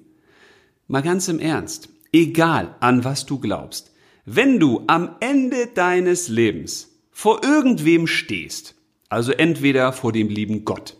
[0.91, 3.93] Mal ganz im Ernst, egal an was du glaubst,
[4.25, 8.75] wenn du am Ende deines Lebens vor irgendwem stehst,
[9.08, 10.97] also entweder vor dem lieben Gott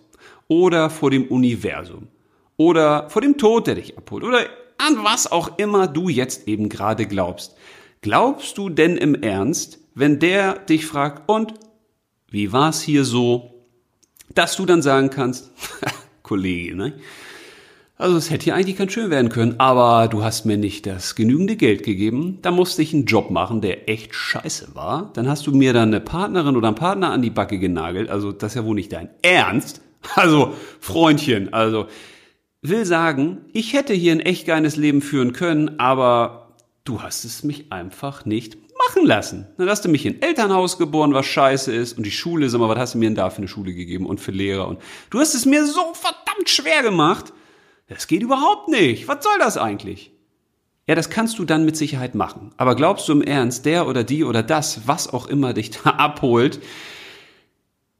[0.48, 2.08] oder vor dem Universum
[2.56, 4.46] oder vor dem Tod, der dich abholt oder
[4.78, 7.58] an was auch immer du jetzt eben gerade glaubst,
[8.00, 11.54] glaubst du denn im Ernst, wenn der dich fragt, und
[12.30, 13.66] wie war's hier so,
[14.34, 15.52] dass du dann sagen kannst,
[16.24, 16.94] Kollege, ne?
[18.02, 21.14] Also es hätte hier eigentlich ganz schön werden können, aber du hast mir nicht das
[21.14, 22.40] genügende Geld gegeben.
[22.42, 25.12] Da musste ich einen Job machen, der echt scheiße war.
[25.14, 28.10] Dann hast du mir dann eine Partnerin oder einen Partner an die Backe genagelt.
[28.10, 29.82] Also das ist ja wohl nicht dein Ernst.
[30.16, 31.86] Also Freundchen, also
[32.64, 37.44] will sagen, ich hätte hier ein echt geiles Leben führen können, aber du hast es
[37.44, 39.46] mich einfach nicht machen lassen.
[39.60, 42.68] Dann hast du mich in Elternhaus geboren, was scheiße ist, und die Schule, sag mal,
[42.68, 44.68] was hast du mir denn da für eine Schule gegeben und für Lehrer?
[44.68, 44.80] Und
[45.12, 47.32] du hast es mir so verdammt schwer gemacht.
[47.94, 49.10] Das geht überhaupt nicht.
[49.10, 50.12] Was soll das eigentlich?
[50.88, 52.52] Ja, das kannst du dann mit Sicherheit machen.
[52.56, 55.90] Aber glaubst du im Ernst, der oder die oder das, was auch immer dich da
[55.98, 56.62] abholt,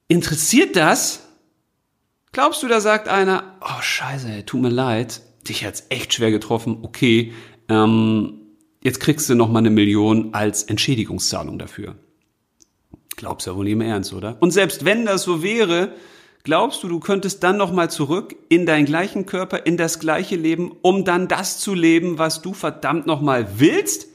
[0.08, 1.28] interessiert das?
[2.32, 6.80] Glaubst du, da sagt einer, oh scheiße, tut mir leid, dich hat's echt schwer getroffen,
[6.84, 7.34] okay,
[7.68, 8.40] ähm,
[8.82, 11.96] jetzt kriegst du noch mal eine Million als Entschädigungszahlung dafür.
[13.18, 14.38] Glaubst ja wohl nicht im Ernst, oder?
[14.40, 15.94] Und selbst wenn das so wäre,
[16.44, 20.36] glaubst du, du könntest dann noch mal zurück in deinen gleichen Körper, in das gleiche
[20.36, 24.08] Leben, um dann das zu leben, was du verdammt noch mal willst?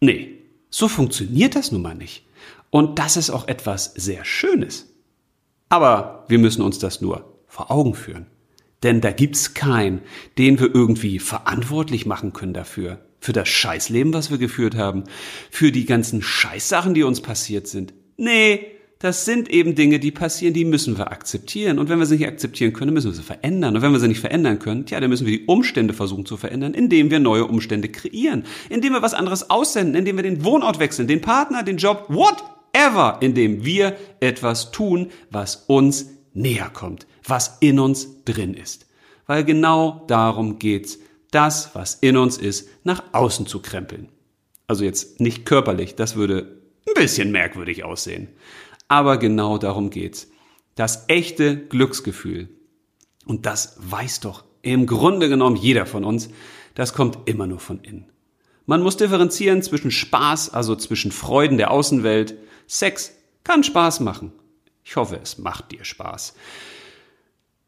[0.00, 0.38] Nee,
[0.70, 2.24] so funktioniert das nun mal nicht.
[2.70, 4.92] Und das ist auch etwas sehr Schönes.
[5.68, 8.26] Aber wir müssen uns das nur vor Augen führen.
[8.82, 10.02] Denn da gibt's keinen,
[10.36, 13.00] den wir irgendwie verantwortlich machen können dafür.
[13.20, 15.04] Für das Scheißleben, was wir geführt haben.
[15.50, 17.92] Für die ganzen Scheißsachen, die uns passiert sind.
[18.16, 21.78] Nee, das sind eben Dinge, die passieren, die müssen wir akzeptieren.
[21.78, 23.76] Und wenn wir sie nicht akzeptieren können, müssen wir sie verändern.
[23.76, 26.36] Und wenn wir sie nicht verändern können, tja, dann müssen wir die Umstände versuchen zu
[26.36, 30.80] verändern, indem wir neue Umstände kreieren, indem wir was anderes aussenden, indem wir den Wohnort
[30.80, 37.58] wechseln, den Partner, den Job, whatever, indem wir etwas tun, was uns näher kommt, was
[37.60, 38.86] in uns drin ist.
[39.26, 40.98] Weil genau darum geht's,
[41.30, 44.08] das, was in uns ist, nach außen zu krempeln.
[44.66, 48.28] Also jetzt nicht körperlich, das würde ein bisschen merkwürdig aussehen.
[48.88, 50.28] Aber genau darum geht's.
[50.74, 52.48] Das echte Glücksgefühl.
[53.26, 56.30] Und das weiß doch im Grunde genommen jeder von uns.
[56.74, 58.10] Das kommt immer nur von innen.
[58.66, 62.36] Man muss differenzieren zwischen Spaß, also zwischen Freuden der Außenwelt.
[62.66, 63.12] Sex
[63.44, 64.32] kann Spaß machen.
[64.84, 66.34] Ich hoffe, es macht dir Spaß.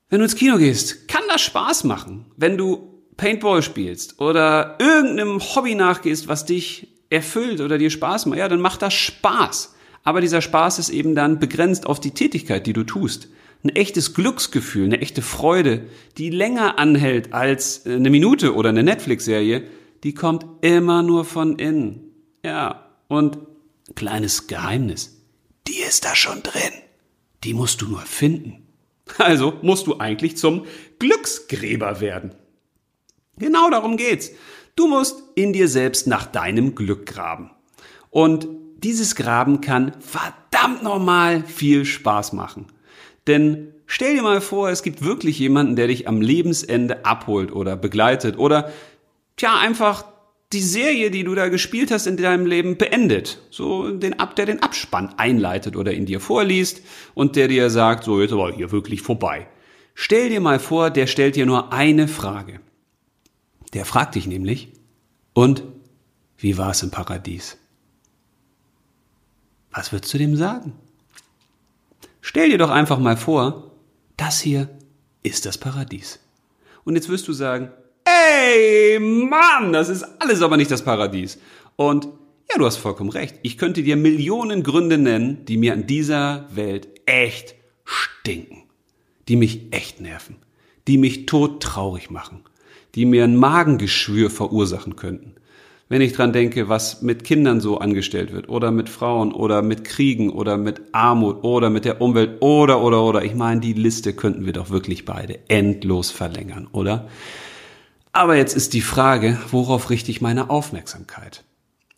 [0.09, 2.27] Wenn du ins Kino gehst, kann das Spaß machen.
[2.37, 8.39] Wenn du Paintball spielst oder irgendeinem Hobby nachgehst, was dich erfüllt oder dir Spaß macht,
[8.39, 9.75] ja, dann macht das Spaß.
[10.03, 13.29] Aber dieser Spaß ist eben dann begrenzt auf die Tätigkeit, die du tust.
[13.63, 15.87] Ein echtes Glücksgefühl, eine echte Freude,
[16.17, 19.65] die länger anhält als eine Minute oder eine Netflix-Serie,
[20.03, 22.13] die kommt immer nur von innen.
[22.43, 23.39] Ja, und
[23.95, 25.21] kleines Geheimnis,
[25.69, 26.73] die ist da schon drin.
[27.45, 28.67] Die musst du nur finden.
[29.19, 30.67] Also musst du eigentlich zum
[30.99, 32.35] Glücksgräber werden.
[33.39, 34.31] Genau darum geht's.
[34.77, 37.51] Du musst in dir selbst nach deinem Glück graben.
[38.11, 38.49] Und
[38.83, 42.67] dieses Graben kann verdammt normal viel Spaß machen.
[43.27, 47.77] Denn stell dir mal vor, es gibt wirklich jemanden, der dich am Lebensende abholt oder
[47.77, 48.73] begleitet oder
[49.37, 50.05] tja, einfach
[50.53, 53.41] die Serie, die du da gespielt hast in deinem Leben, beendet.
[53.51, 56.83] So den Ab, der den Abspann einleitet oder in dir vorliest
[57.15, 59.47] und der dir sagt, so jetzt aber hier wirklich vorbei.
[59.95, 62.61] Stell dir mal vor, der stellt dir nur eine Frage.
[63.75, 64.73] Der fragt dich nämlich,
[65.35, 65.63] und
[66.39, 67.60] wie war es im Paradies?
[69.73, 70.75] Was würdest du dem sagen?
[72.21, 73.71] Stell dir doch einfach mal vor,
[74.17, 74.69] das hier
[75.23, 76.19] ist das Paradies.
[76.85, 77.71] Und jetzt wirst du sagen,
[78.05, 81.39] ey, Mann, das ist alles aber nicht das Paradies.
[81.77, 82.07] Und
[82.51, 83.37] ja, du hast vollkommen recht.
[83.43, 87.55] Ich könnte dir Millionen Gründe nennen, die mir an dieser Welt echt
[87.85, 88.65] stinken.
[89.29, 90.37] Die mich echt nerven.
[90.89, 92.43] Die mich todtraurig machen.
[92.97, 95.37] Die mir ein Magengeschwür verursachen könnten
[95.91, 99.83] wenn ich dran denke, was mit Kindern so angestellt wird oder mit Frauen oder mit
[99.83, 103.25] Kriegen oder mit Armut oder mit der Umwelt oder oder oder.
[103.25, 107.09] Ich meine, die Liste könnten wir doch wirklich beide endlos verlängern, oder?
[108.13, 111.43] Aber jetzt ist die Frage, worauf richte ich meine Aufmerksamkeit?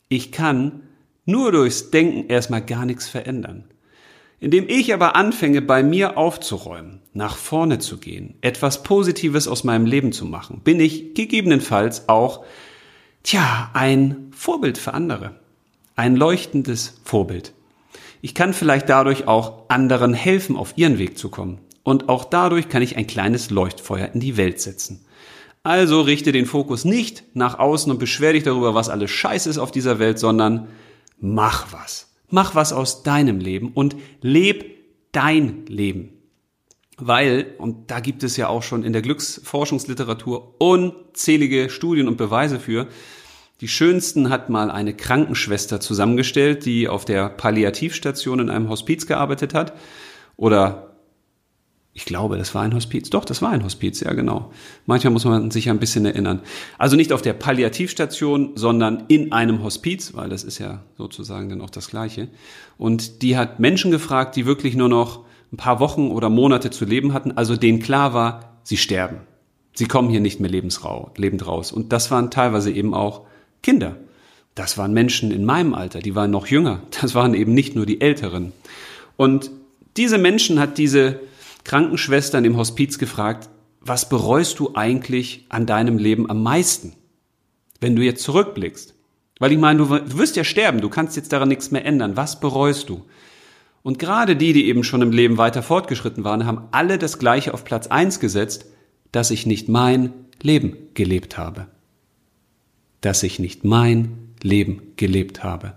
[0.09, 0.81] Ich kann
[1.27, 3.65] nur durchs Denken erstmal gar nichts verändern.
[4.41, 9.85] Indem ich aber anfange, bei mir aufzuräumen, nach vorne zu gehen, etwas Positives aus meinem
[9.85, 12.43] Leben zu machen, bin ich gegebenenfalls auch
[13.23, 15.37] tja, ein Vorbild für andere.
[15.97, 17.53] Ein leuchtendes Vorbild.
[18.21, 21.59] Ich kann vielleicht dadurch auch anderen helfen, auf ihren Weg zu kommen.
[21.83, 25.05] Und auch dadurch kann ich ein kleines Leuchtfeuer in die Welt setzen.
[25.65, 29.59] Also richte den Fokus nicht nach außen und beschwer dich darüber, was alles scheiße ist
[29.59, 30.69] auf dieser Welt, sondern
[31.21, 32.13] mach was.
[32.31, 34.65] Mach was aus deinem Leben und leb
[35.13, 36.12] dein Leben.
[37.05, 42.61] Weil, und da gibt es ja auch schon in der Glücksforschungsliteratur unzählige Studien und Beweise
[42.61, 42.87] für,
[43.61, 49.53] die schönsten hat mal eine Krankenschwester zusammengestellt, die auf der Palliativstation in einem Hospiz gearbeitet
[49.53, 49.73] hat.
[50.37, 50.97] Oder
[51.93, 53.11] ich glaube, das war ein Hospiz.
[53.11, 54.53] Doch, das war ein Hospiz, ja genau.
[54.87, 56.41] Manchmal muss man sich ja ein bisschen erinnern.
[56.79, 61.61] Also nicht auf der Palliativstation, sondern in einem Hospiz, weil das ist ja sozusagen dann
[61.63, 62.29] auch das Gleiche.
[62.79, 66.85] Und die hat Menschen gefragt, die wirklich nur noch ein paar Wochen oder Monate zu
[66.85, 69.19] leben hatten, also denen klar war, sie sterben.
[69.75, 71.73] Sie kommen hier nicht mehr lebend raus.
[71.73, 73.23] Und das waren teilweise eben auch
[73.63, 73.97] Kinder.
[74.55, 76.83] Das waren Menschen in meinem Alter, die waren noch jünger.
[77.01, 78.53] Das waren eben nicht nur die Älteren.
[79.17, 79.51] Und
[79.97, 81.21] diese Menschen hat diese
[81.65, 83.49] Krankenschwester in dem Hospiz gefragt,
[83.81, 86.95] was bereust du eigentlich an deinem Leben am meisten,
[87.81, 88.95] wenn du jetzt zurückblickst?
[89.39, 92.17] Weil ich meine, du wirst ja sterben, du kannst jetzt daran nichts mehr ändern.
[92.17, 93.03] Was bereust du?
[93.83, 97.53] Und gerade die, die eben schon im Leben weiter fortgeschritten waren, haben alle das Gleiche
[97.53, 98.67] auf Platz eins gesetzt,
[99.11, 101.67] dass ich nicht mein Leben gelebt habe.
[103.03, 105.75] dass ich nicht mein Leben gelebt habe.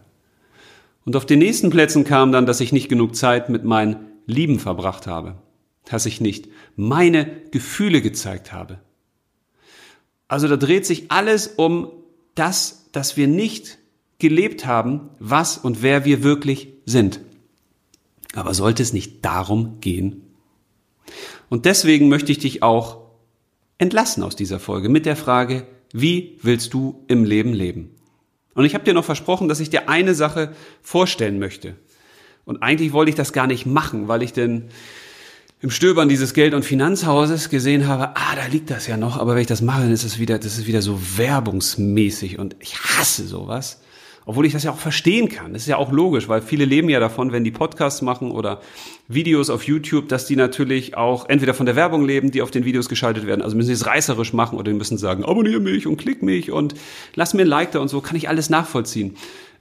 [1.05, 4.59] Und auf den nächsten Plätzen kam dann, dass ich nicht genug Zeit mit meinen Lieben
[4.59, 5.35] verbracht habe,
[5.85, 8.79] dass ich nicht meine Gefühle gezeigt habe.
[10.27, 11.91] Also da dreht sich alles um
[12.33, 13.77] das, dass wir nicht
[14.17, 17.19] gelebt haben, was und wer wir wirklich sind.
[18.35, 20.21] Aber sollte es nicht darum gehen?
[21.49, 22.97] Und deswegen möchte ich dich auch
[23.77, 27.91] entlassen aus dieser Folge mit der Frage, wie willst du im Leben leben?
[28.53, 31.75] Und ich habe dir noch versprochen, dass ich dir eine Sache vorstellen möchte.
[32.45, 34.65] Und eigentlich wollte ich das gar nicht machen, weil ich denn
[35.61, 39.33] im Stöbern dieses Geld- und Finanzhauses gesehen habe, ah, da liegt das ja noch, aber
[39.33, 42.77] wenn ich das mache, dann ist es wieder, das ist wieder so werbungsmäßig und ich
[42.77, 43.81] hasse sowas.
[44.25, 45.53] Obwohl ich das ja auch verstehen kann.
[45.53, 48.59] Das ist ja auch logisch, weil viele leben ja davon, wenn die Podcasts machen oder
[49.07, 52.65] Videos auf YouTube, dass die natürlich auch entweder von der Werbung leben, die auf den
[52.65, 53.43] Videos geschaltet werden.
[53.43, 56.51] Also müssen sie es reißerisch machen oder die müssen sagen, abonniere mich und klick mich
[56.51, 56.73] und
[57.13, 58.01] lass mir ein Like da und so.
[58.01, 59.15] Kann ich alles nachvollziehen.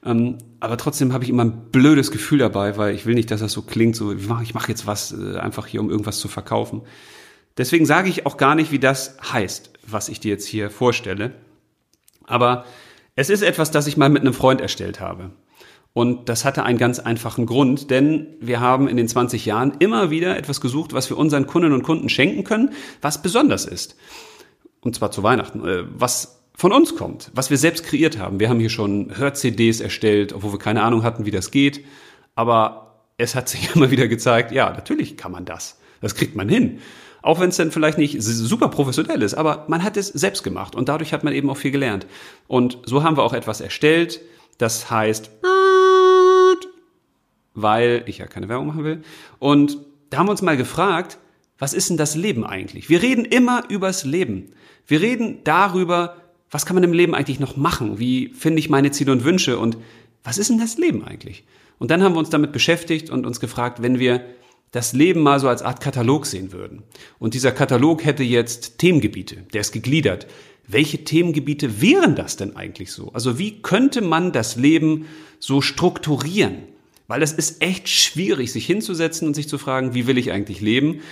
[0.04, 3.40] Ähm, aber trotzdem habe ich immer ein blödes Gefühl dabei, weil ich will nicht, dass
[3.40, 6.28] das so klingt, so ich mache mach jetzt was äh, einfach hier, um irgendwas zu
[6.28, 6.82] verkaufen.
[7.56, 11.32] Deswegen sage ich auch gar nicht, wie das heißt, was ich dir jetzt hier vorstelle.
[12.26, 12.64] Aber
[13.16, 15.30] es ist etwas, das ich mal mit einem Freund erstellt habe.
[15.92, 20.10] Und das hatte einen ganz einfachen Grund, denn wir haben in den 20 Jahren immer
[20.10, 23.96] wieder etwas gesucht, was wir unseren Kundinnen und Kunden schenken können, was besonders ist.
[24.80, 28.40] Und zwar zu Weihnachten, äh, was von uns kommt, was wir selbst kreiert haben.
[28.40, 31.84] Wir haben hier schon Hör-CDs erstellt, obwohl wir keine Ahnung hatten, wie das geht.
[32.34, 35.78] Aber es hat sich immer wieder gezeigt, ja, natürlich kann man das.
[36.00, 36.80] Das kriegt man hin.
[37.24, 40.74] Auch wenn es dann vielleicht nicht super professionell ist, aber man hat es selbst gemacht
[40.74, 42.06] und dadurch hat man eben auch viel gelernt.
[42.48, 44.20] Und so haben wir auch etwas erstellt,
[44.58, 45.30] das heißt,
[47.54, 49.02] weil ich ja keine Werbung machen will.
[49.38, 49.78] Und
[50.10, 51.16] da haben wir uns mal gefragt,
[51.58, 52.90] was ist denn das Leben eigentlich?
[52.90, 54.52] Wir reden immer übers Leben.
[54.86, 56.16] Wir reden darüber,
[56.50, 57.98] was kann man im Leben eigentlich noch machen?
[57.98, 59.58] Wie finde ich meine Ziele und Wünsche?
[59.58, 59.78] Und
[60.24, 61.44] was ist denn das Leben eigentlich?
[61.78, 64.20] Und dann haben wir uns damit beschäftigt und uns gefragt, wenn wir
[64.74, 66.82] das Leben mal so als Art Katalog sehen würden.
[67.20, 70.26] Und dieser Katalog hätte jetzt Themengebiete, der ist gegliedert.
[70.66, 73.12] Welche Themengebiete wären das denn eigentlich so?
[73.12, 75.06] Also wie könnte man das Leben
[75.38, 76.64] so strukturieren?
[77.06, 80.60] Weil es ist echt schwierig, sich hinzusetzen und sich zu fragen, wie will ich eigentlich
[80.60, 81.02] leben?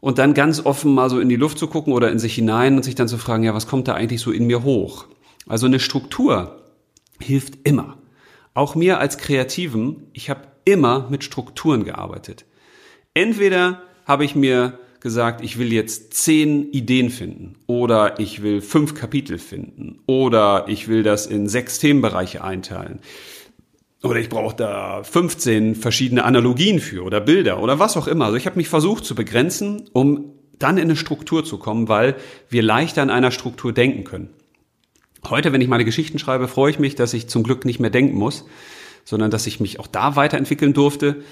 [0.00, 2.74] Und dann ganz offen mal so in die Luft zu gucken oder in sich hinein
[2.74, 5.06] und sich dann zu fragen, ja, was kommt da eigentlich so in mir hoch?
[5.46, 6.60] Also eine Struktur
[7.20, 7.98] hilft immer.
[8.52, 12.46] Auch mir als Kreativen, ich habe immer mit Strukturen gearbeitet.
[13.14, 18.94] Entweder habe ich mir gesagt, ich will jetzt zehn Ideen finden oder ich will fünf
[18.94, 23.00] Kapitel finden oder ich will das in sechs Themenbereiche einteilen
[24.02, 28.26] oder ich brauche da 15 verschiedene Analogien für oder Bilder oder was auch immer.
[28.26, 32.16] Also ich habe mich versucht zu begrenzen, um dann in eine Struktur zu kommen, weil
[32.48, 34.30] wir leichter in einer Struktur denken können.
[35.28, 37.90] Heute, wenn ich meine Geschichten schreibe, freue ich mich, dass ich zum Glück nicht mehr
[37.90, 38.44] denken muss,
[39.04, 41.22] sondern dass ich mich auch da weiterentwickeln durfte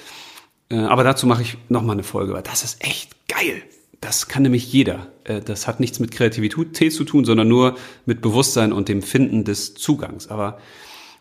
[0.77, 3.63] aber dazu mache ich nochmal eine Folge, weil das ist echt geil.
[4.01, 5.09] Das kann nämlich jeder.
[5.25, 7.77] Äh, das hat nichts mit Kreativität zu tun, sondern nur
[8.07, 10.29] mit Bewusstsein und dem Finden des Zugangs.
[10.29, 10.59] Aber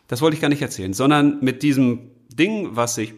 [0.06, 3.14] das wollte ich gar nicht erzählen, sondern mit diesem Ding, was sich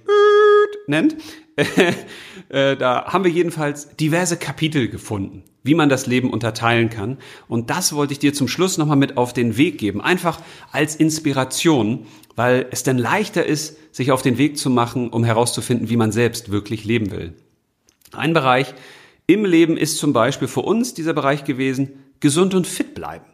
[0.87, 1.19] nennt, äh,
[2.49, 7.19] da haben wir jedenfalls diverse Kapitel gefunden, wie man das Leben unterteilen kann.
[7.49, 10.01] Und das wollte ich dir zum Schluss nochmal mit auf den Weg geben.
[10.01, 10.41] Einfach
[10.73, 15.89] als Inspiration, weil es dann leichter ist, sich auf den Weg zu machen, um herauszufinden,
[15.89, 17.35] wie man selbst wirklich leben will.
[18.13, 18.75] Ein Bereich
[19.27, 23.30] im Leben ist zum Beispiel für uns dieser Bereich gewesen, gesund und fit bleiben.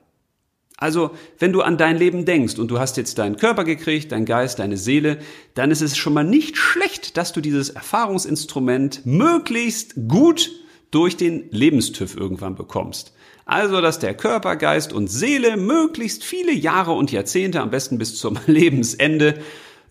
[0.78, 4.26] Also, wenn du an dein Leben denkst und du hast jetzt deinen Körper gekriegt, dein
[4.26, 5.18] Geist, deine Seele,
[5.54, 10.50] dann ist es schon mal nicht schlecht, dass du dieses Erfahrungsinstrument möglichst gut
[10.90, 13.14] durch den Lebenstüv irgendwann bekommst.
[13.46, 18.16] Also, dass der Körper, Geist und Seele möglichst viele Jahre und Jahrzehnte, am besten bis
[18.16, 19.38] zum Lebensende,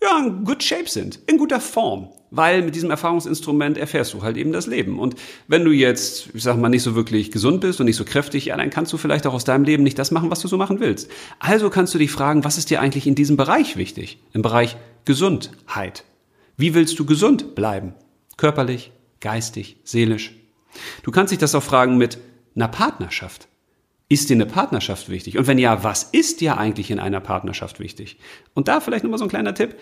[0.02, 2.08] ja, in good shape sind, in guter Form.
[2.32, 4.98] Weil mit diesem Erfahrungsinstrument erfährst du halt eben das Leben.
[4.98, 5.14] Und
[5.46, 8.46] wenn du jetzt, ich sag mal, nicht so wirklich gesund bist und nicht so kräftig,
[8.46, 10.56] ja, dann kannst du vielleicht auch aus deinem Leben nicht das machen, was du so
[10.56, 11.10] machen willst.
[11.38, 14.18] Also kannst du dich fragen, was ist dir eigentlich in diesem Bereich wichtig?
[14.32, 16.04] Im Bereich Gesundheit.
[16.56, 17.94] Wie willst du gesund bleiben?
[18.36, 18.90] Körperlich,
[19.20, 20.34] geistig, seelisch.
[21.04, 22.18] Du kannst dich das auch fragen mit
[22.54, 23.48] einer Partnerschaft.
[24.08, 25.36] Ist dir eine Partnerschaft wichtig?
[25.36, 28.18] Und wenn ja, was ist dir eigentlich in einer Partnerschaft wichtig?
[28.54, 29.74] Und da vielleicht nochmal so ein kleiner Tipp.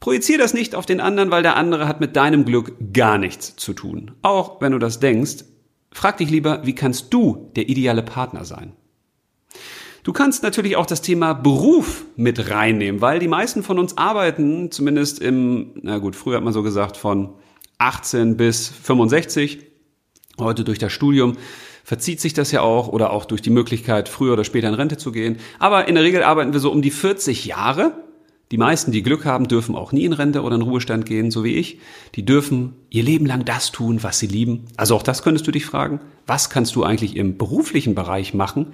[0.00, 3.54] Projizier das nicht auf den anderen, weil der andere hat mit deinem Glück gar nichts
[3.56, 4.10] zu tun.
[4.22, 5.44] Auch wenn du das denkst,
[5.92, 8.72] frag dich lieber, wie kannst du der ideale Partner sein?
[10.02, 14.70] Du kannst natürlich auch das Thema Beruf mit reinnehmen, weil die meisten von uns arbeiten,
[14.70, 17.36] zumindest im, na gut, früher hat man so gesagt, von
[17.78, 19.60] 18 bis 65,
[20.38, 21.38] heute durch das Studium
[21.84, 24.96] verzieht sich das ja auch oder auch durch die Möglichkeit, früher oder später in Rente
[24.96, 25.36] zu gehen.
[25.58, 27.92] Aber in der Regel arbeiten wir so um die 40 Jahre.
[28.50, 31.44] Die meisten, die Glück haben, dürfen auch nie in Rente oder in Ruhestand gehen, so
[31.44, 31.78] wie ich.
[32.14, 34.64] Die dürfen ihr Leben lang das tun, was sie lieben.
[34.76, 36.00] Also auch das könntest du dich fragen.
[36.26, 38.68] Was kannst du eigentlich im beruflichen Bereich machen?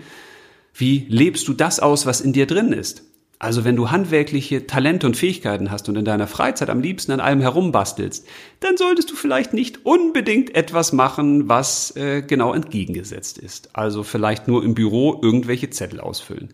[0.73, 3.05] Wie lebst du das aus, was in dir drin ist?
[3.41, 7.21] Also wenn du handwerkliche Talente und Fähigkeiten hast und in deiner Freizeit am liebsten an
[7.21, 8.27] allem herumbastelst,
[8.61, 13.75] dann solltest du vielleicht nicht unbedingt etwas machen, was äh, genau entgegengesetzt ist.
[13.75, 16.51] Also vielleicht nur im Büro irgendwelche Zettel ausfüllen.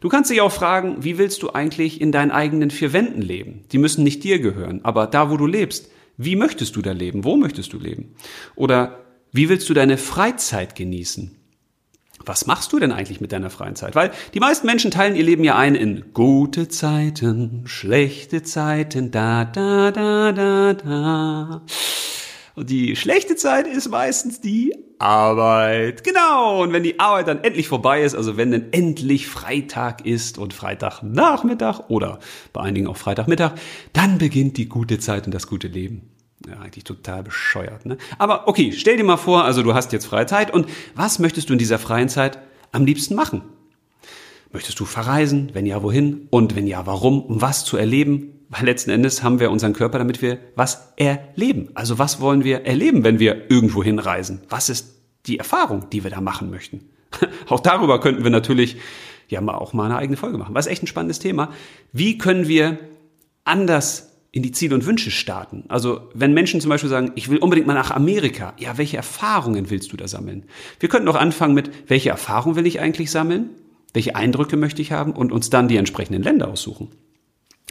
[0.00, 3.64] Du kannst dich auch fragen, wie willst du eigentlich in deinen eigenen vier Wänden leben?
[3.72, 7.24] Die müssen nicht dir gehören, aber da, wo du lebst, wie möchtest du da leben?
[7.24, 8.14] Wo möchtest du leben?
[8.54, 8.98] Oder
[9.32, 11.41] wie willst du deine Freizeit genießen?
[12.26, 13.94] Was machst du denn eigentlich mit deiner freien Zeit?
[13.94, 19.44] Weil die meisten Menschen teilen ihr Leben ja ein in gute Zeiten, schlechte Zeiten, da,
[19.44, 21.62] da, da, da, da.
[22.54, 26.04] Und die schlechte Zeit ist meistens die Arbeit.
[26.04, 26.62] Genau.
[26.62, 30.52] Und wenn die Arbeit dann endlich vorbei ist, also wenn dann endlich Freitag ist und
[30.52, 32.18] Freitagnachmittag oder
[32.52, 33.52] bei einigen auch Freitagmittag,
[33.92, 36.11] dann beginnt die gute Zeit und das gute Leben.
[36.52, 37.96] Ja, eigentlich total bescheuert, ne?
[38.18, 41.48] Aber okay, stell dir mal vor, also du hast jetzt freie Zeit und was möchtest
[41.48, 42.38] du in dieser freien Zeit
[42.72, 43.42] am liebsten machen?
[44.52, 45.50] Möchtest du verreisen?
[45.54, 46.26] Wenn ja, wohin?
[46.28, 47.22] Und wenn ja, warum?
[47.22, 48.44] Um was zu erleben?
[48.50, 51.70] Weil letzten Endes haben wir unseren Körper, damit wir was erleben.
[51.72, 54.42] Also was wollen wir erleben, wenn wir irgendwo hinreisen?
[54.50, 54.94] Was ist
[55.24, 56.90] die Erfahrung, die wir da machen möchten?
[57.48, 58.76] auch darüber könnten wir natürlich
[59.28, 60.54] ja mal auch mal eine eigene Folge machen.
[60.54, 61.50] Was echt ein spannendes Thema.
[61.92, 62.78] Wie können wir
[63.44, 65.64] anders in die Ziele und Wünsche starten.
[65.68, 69.68] Also wenn Menschen zum Beispiel sagen, ich will unbedingt mal nach Amerika, ja, welche Erfahrungen
[69.68, 70.46] willst du da sammeln?
[70.80, 73.50] Wir könnten auch anfangen mit, welche Erfahrungen will ich eigentlich sammeln?
[73.92, 75.12] Welche Eindrücke möchte ich haben?
[75.12, 76.88] Und uns dann die entsprechenden Länder aussuchen.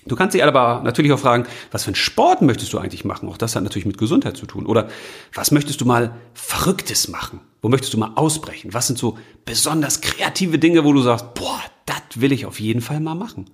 [0.05, 3.28] Du kannst dich aber natürlich auch fragen, was für einen Sport möchtest du eigentlich machen?
[3.28, 4.68] Auch das hat natürlich mit Gesundheit zu tun.
[4.68, 4.88] Oder
[5.34, 7.39] was möchtest du mal Verrücktes machen?
[7.62, 8.74] Wo möchtest du mal ausbrechen?
[8.74, 12.82] Was sind so besonders kreative Dinge, wo du sagst, boah, das will ich auf jeden
[12.82, 13.45] Fall mal machen?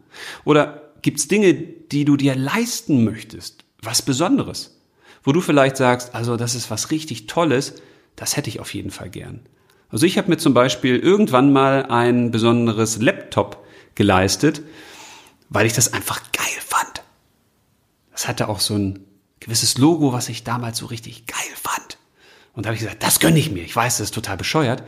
[0.46, 3.64] Oder Gibt's Dinge, die du dir leisten möchtest?
[3.82, 4.78] Was Besonderes?
[5.24, 7.76] Wo du vielleicht sagst, also das ist was richtig Tolles,
[8.16, 9.42] das hätte ich auf jeden Fall gern.
[9.90, 14.62] Also ich habe mir zum Beispiel irgendwann mal ein besonderes Laptop geleistet,
[15.50, 17.04] weil ich das einfach geil fand.
[18.12, 19.00] Das hatte auch so ein
[19.40, 21.98] gewisses Logo, was ich damals so richtig geil fand.
[22.54, 23.64] Und da habe ich gesagt, das gönne ich mir.
[23.64, 24.84] Ich weiß, das ist total bescheuert.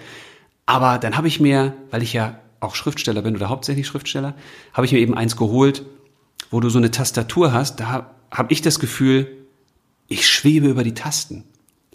[0.65, 4.35] Aber dann habe ich mir, weil ich ja auch Schriftsteller bin oder hauptsächlich Schriftsteller,
[4.73, 5.85] habe ich mir eben eins geholt,
[6.49, 9.45] wo du so eine Tastatur hast, da habe ich das Gefühl,
[10.07, 11.43] ich schwebe über die Tasten.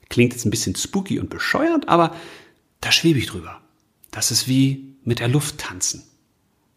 [0.08, 2.14] Klingt jetzt ein bisschen spooky und bescheuert, aber
[2.80, 3.60] da schwebe ich drüber.
[4.10, 6.04] Das ist wie mit der Luft tanzen.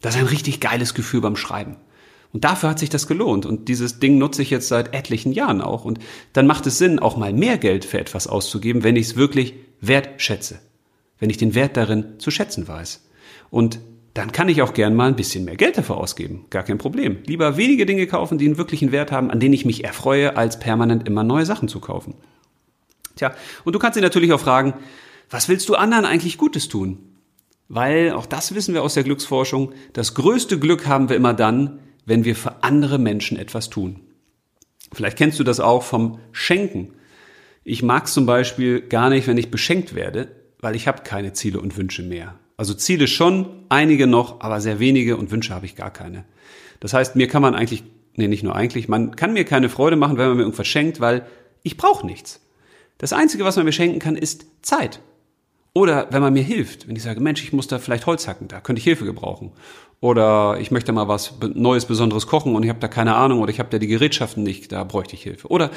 [0.01, 1.77] Das ist ein richtig geiles Gefühl beim Schreiben.
[2.33, 3.45] Und dafür hat sich das gelohnt.
[3.45, 5.85] Und dieses Ding nutze ich jetzt seit etlichen Jahren auch.
[5.85, 5.99] Und
[6.33, 9.53] dann macht es Sinn, auch mal mehr Geld für etwas auszugeben, wenn ich es wirklich
[9.81, 10.59] wertschätze.
[11.19, 13.05] Wenn ich den Wert darin zu schätzen weiß.
[13.49, 13.79] Und
[14.17, 16.45] dann kann ich auch gern mal ein bisschen mehr Geld dafür ausgeben.
[16.49, 17.19] Gar kein Problem.
[17.27, 20.59] Lieber wenige Dinge kaufen, die einen wirklichen Wert haben, an denen ich mich erfreue, als
[20.59, 22.15] permanent immer neue Sachen zu kaufen.
[23.15, 24.73] Tja, und du kannst dich natürlich auch fragen,
[25.29, 26.97] was willst du anderen eigentlich Gutes tun?
[27.67, 31.79] Weil, auch das wissen wir aus der Glücksforschung, das größte Glück haben wir immer dann,
[32.05, 33.99] wenn wir für andere Menschen etwas tun.
[34.93, 36.93] Vielleicht kennst du das auch vom Schenken.
[37.63, 41.33] Ich mag es zum Beispiel gar nicht, wenn ich beschenkt werde, weil ich habe keine
[41.33, 42.39] Ziele und Wünsche mehr.
[42.57, 46.25] Also Ziele schon, einige noch, aber sehr wenige und Wünsche habe ich gar keine.
[46.79, 47.83] Das heißt, mir kann man eigentlich,
[48.15, 50.99] nee, nicht nur eigentlich, man kann mir keine Freude machen, wenn man mir irgendwas schenkt,
[50.99, 51.27] weil
[51.61, 52.41] ich brauche nichts.
[52.97, 55.01] Das Einzige, was man mir schenken kann, ist Zeit.
[55.73, 58.47] Oder wenn man mir hilft, wenn ich sage, Mensch, ich muss da vielleicht Holz hacken,
[58.47, 59.51] da könnte ich Hilfe gebrauchen.
[59.99, 63.51] Oder ich möchte mal was Neues, Besonderes kochen und ich habe da keine Ahnung oder
[63.51, 65.47] ich habe da die Gerätschaften nicht, da bräuchte ich Hilfe.
[65.49, 65.69] Oder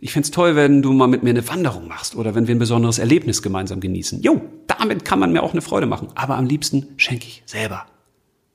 [0.00, 2.58] ich find's toll, wenn du mal mit mir eine Wanderung machst oder wenn wir ein
[2.58, 4.22] besonderes Erlebnis gemeinsam genießen.
[4.22, 6.08] Jo, damit kann man mir auch eine Freude machen.
[6.14, 7.86] Aber am liebsten schenke ich selber.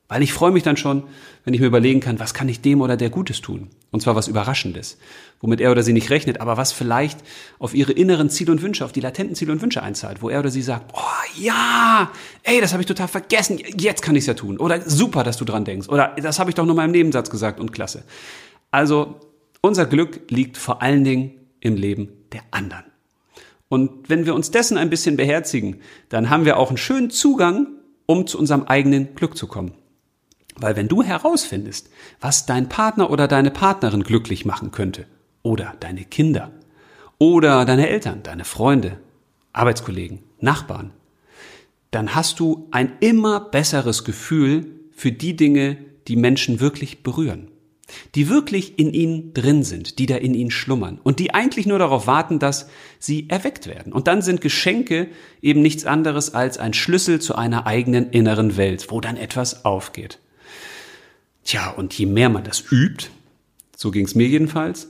[0.08, 1.04] Weil ich freue mich dann schon,
[1.44, 3.70] wenn ich mir überlegen kann, was kann ich dem oder der Gutes tun?
[3.92, 4.98] Und zwar was Überraschendes,
[5.40, 7.20] womit er oder sie nicht rechnet, aber was vielleicht
[7.58, 10.40] auf ihre inneren Ziele und Wünsche, auf die latenten Ziele und Wünsche einzahlt, wo er
[10.40, 12.12] oder sie sagt, oh ja,
[12.44, 14.58] ey, das habe ich total vergessen, jetzt kann ich's ja tun.
[14.58, 15.90] Oder super, dass du dran denkst.
[15.90, 18.04] Oder das habe ich doch nur mal im Nebensatz gesagt und klasse.
[18.70, 19.20] Also
[19.66, 22.86] unser Glück liegt vor allen Dingen im Leben der anderen.
[23.68, 27.68] Und wenn wir uns dessen ein bisschen beherzigen, dann haben wir auch einen schönen Zugang,
[28.06, 29.74] um zu unserem eigenen Glück zu kommen.
[30.56, 31.90] Weil wenn du herausfindest,
[32.22, 35.06] was dein Partner oder deine Partnerin glücklich machen könnte,
[35.42, 36.52] oder deine Kinder,
[37.18, 39.00] oder deine Eltern, deine Freunde,
[39.54, 40.92] Arbeitskollegen, Nachbarn,
[41.92, 47.50] dann hast du ein immer besseres Gefühl für die Dinge, die Menschen wirklich berühren.
[48.16, 51.80] Die wirklich in ihnen drin sind, die da in ihnen schlummern und die eigentlich nur
[51.80, 52.68] darauf warten, dass
[53.00, 53.94] sie erweckt werden.
[53.94, 55.08] Und dann sind Geschenke
[55.42, 60.20] eben nichts anderes als ein Schlüssel zu einer eigenen inneren Welt, wo dann etwas aufgeht.
[61.44, 63.08] Tja, und je mehr man das übt,
[63.76, 64.88] so ging es mir jedenfalls,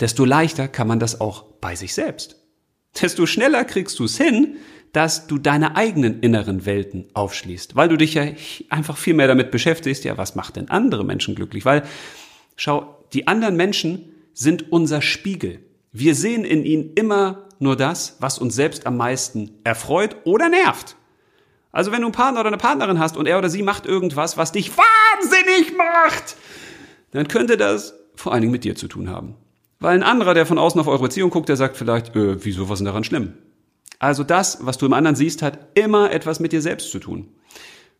[0.00, 2.36] desto leichter kann man das auch bei sich selbst.
[3.00, 4.56] Desto schneller kriegst du es hin,
[4.92, 8.24] dass du deine eigenen inneren Welten aufschließt, weil du dich ja
[8.70, 11.66] einfach viel mehr damit beschäftigst, ja, was macht denn andere Menschen glücklich?
[11.66, 11.82] Weil
[12.58, 15.60] Schau, die anderen Menschen sind unser Spiegel.
[15.92, 20.96] Wir sehen in ihnen immer nur das, was uns selbst am meisten erfreut oder nervt.
[21.70, 24.36] Also wenn du einen Partner oder eine Partnerin hast und er oder sie macht irgendwas,
[24.36, 26.36] was dich wahnsinnig macht,
[27.12, 29.36] dann könnte das vor allen Dingen mit dir zu tun haben.
[29.78, 32.68] Weil ein anderer, der von außen auf eure Beziehung guckt, der sagt vielleicht, äh, wieso,
[32.68, 33.34] was ist denn daran schlimm?
[34.00, 37.28] Also das, was du im anderen siehst, hat immer etwas mit dir selbst zu tun.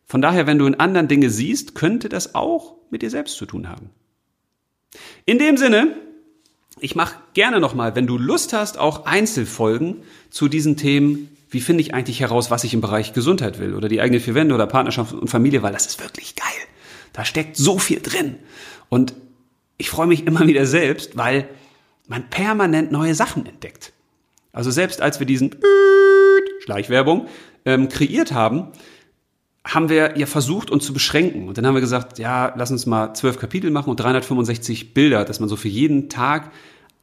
[0.05, 3.45] Von daher, wenn du in anderen Dinge siehst, könnte das auch mit dir selbst zu
[3.45, 3.91] tun haben.
[5.25, 5.95] In dem Sinne,
[6.79, 9.97] ich mache gerne nochmal, wenn du Lust hast, auch Einzelfolgen
[10.29, 11.35] zu diesen Themen.
[11.49, 14.35] Wie finde ich eigentlich heraus, was ich im Bereich Gesundheit will oder die eigene vier
[14.35, 16.47] Wände oder Partnerschaft und Familie, weil das ist wirklich geil.
[17.13, 18.35] Da steckt so viel drin.
[18.87, 19.13] Und
[19.77, 21.49] ich freue mich immer wieder selbst, weil
[22.07, 23.93] man permanent neue Sachen entdeckt.
[24.51, 25.55] Also selbst als wir diesen
[26.63, 27.27] Schleichwerbung
[27.65, 28.71] ähm, kreiert haben,
[29.65, 31.47] haben wir ja versucht, uns zu beschränken.
[31.47, 35.25] Und dann haben wir gesagt, ja, lass uns mal zwölf Kapitel machen und 365 Bilder,
[35.25, 36.51] dass man so für jeden Tag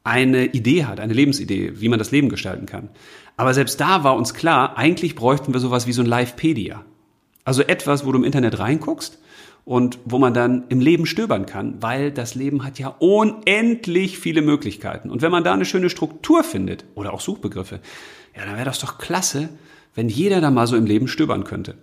[0.04, 2.88] eine Idee hat, eine Lebensidee, wie man das Leben gestalten kann.
[3.36, 6.84] Aber selbst da war uns klar, eigentlich bräuchten wir sowas wie so ein Livepedia.
[7.44, 9.18] Also etwas, wo du im Internet reinguckst
[9.64, 14.42] und wo man dann im Leben stöbern kann, weil das Leben hat ja unendlich viele
[14.42, 15.10] Möglichkeiten.
[15.10, 17.80] Und wenn man da eine schöne Struktur findet oder auch Suchbegriffe,
[18.36, 19.48] ja, dann wäre das doch klasse,
[19.94, 21.74] wenn jeder da mal so im Leben stöbern könnte.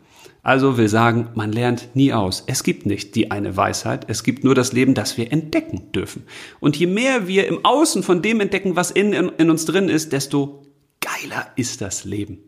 [0.45, 2.43] Also will sagen, man lernt nie aus.
[2.47, 6.23] Es gibt nicht die eine Weisheit, es gibt nur das Leben, das wir entdecken dürfen.
[6.59, 9.87] Und je mehr wir im Außen von dem entdecken, was in, in, in uns drin
[9.87, 10.65] ist, desto
[10.99, 12.39] geiler ist das Leben.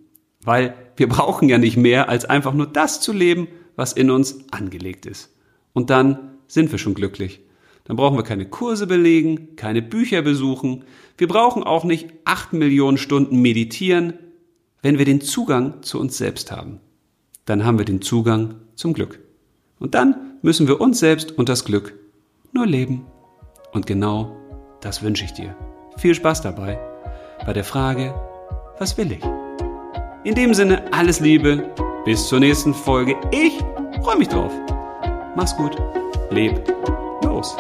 [0.43, 4.39] Weil wir brauchen ja nicht mehr, als einfach nur das zu leben, was in uns
[4.52, 5.34] angelegt ist.
[5.72, 7.39] Und dann sind wir schon glücklich.
[7.86, 10.84] Dann brauchen wir keine Kurse belegen, keine Bücher besuchen.
[11.18, 14.16] Wir brauchen auch nicht acht Millionen Stunden meditieren,
[14.82, 16.82] wenn wir den Zugang zu uns selbst haben
[17.46, 19.20] dann haben wir den Zugang zum Glück.
[19.80, 21.93] Und dann müssen wir uns selbst und das Glück
[22.52, 23.06] nur leben.
[23.72, 24.36] Und genau
[24.82, 25.56] das wünsche ich dir.
[25.98, 26.80] Viel Spaß dabei
[27.46, 28.14] bei der Frage,
[28.80, 29.24] was will ich?
[30.24, 31.72] In dem Sinne, alles Liebe,
[32.06, 33.16] bis zur nächsten Folge.
[33.32, 33.54] Ich
[34.04, 34.52] freue mich drauf.
[35.36, 35.76] Mach's gut,
[36.32, 36.68] leb
[37.24, 37.56] los.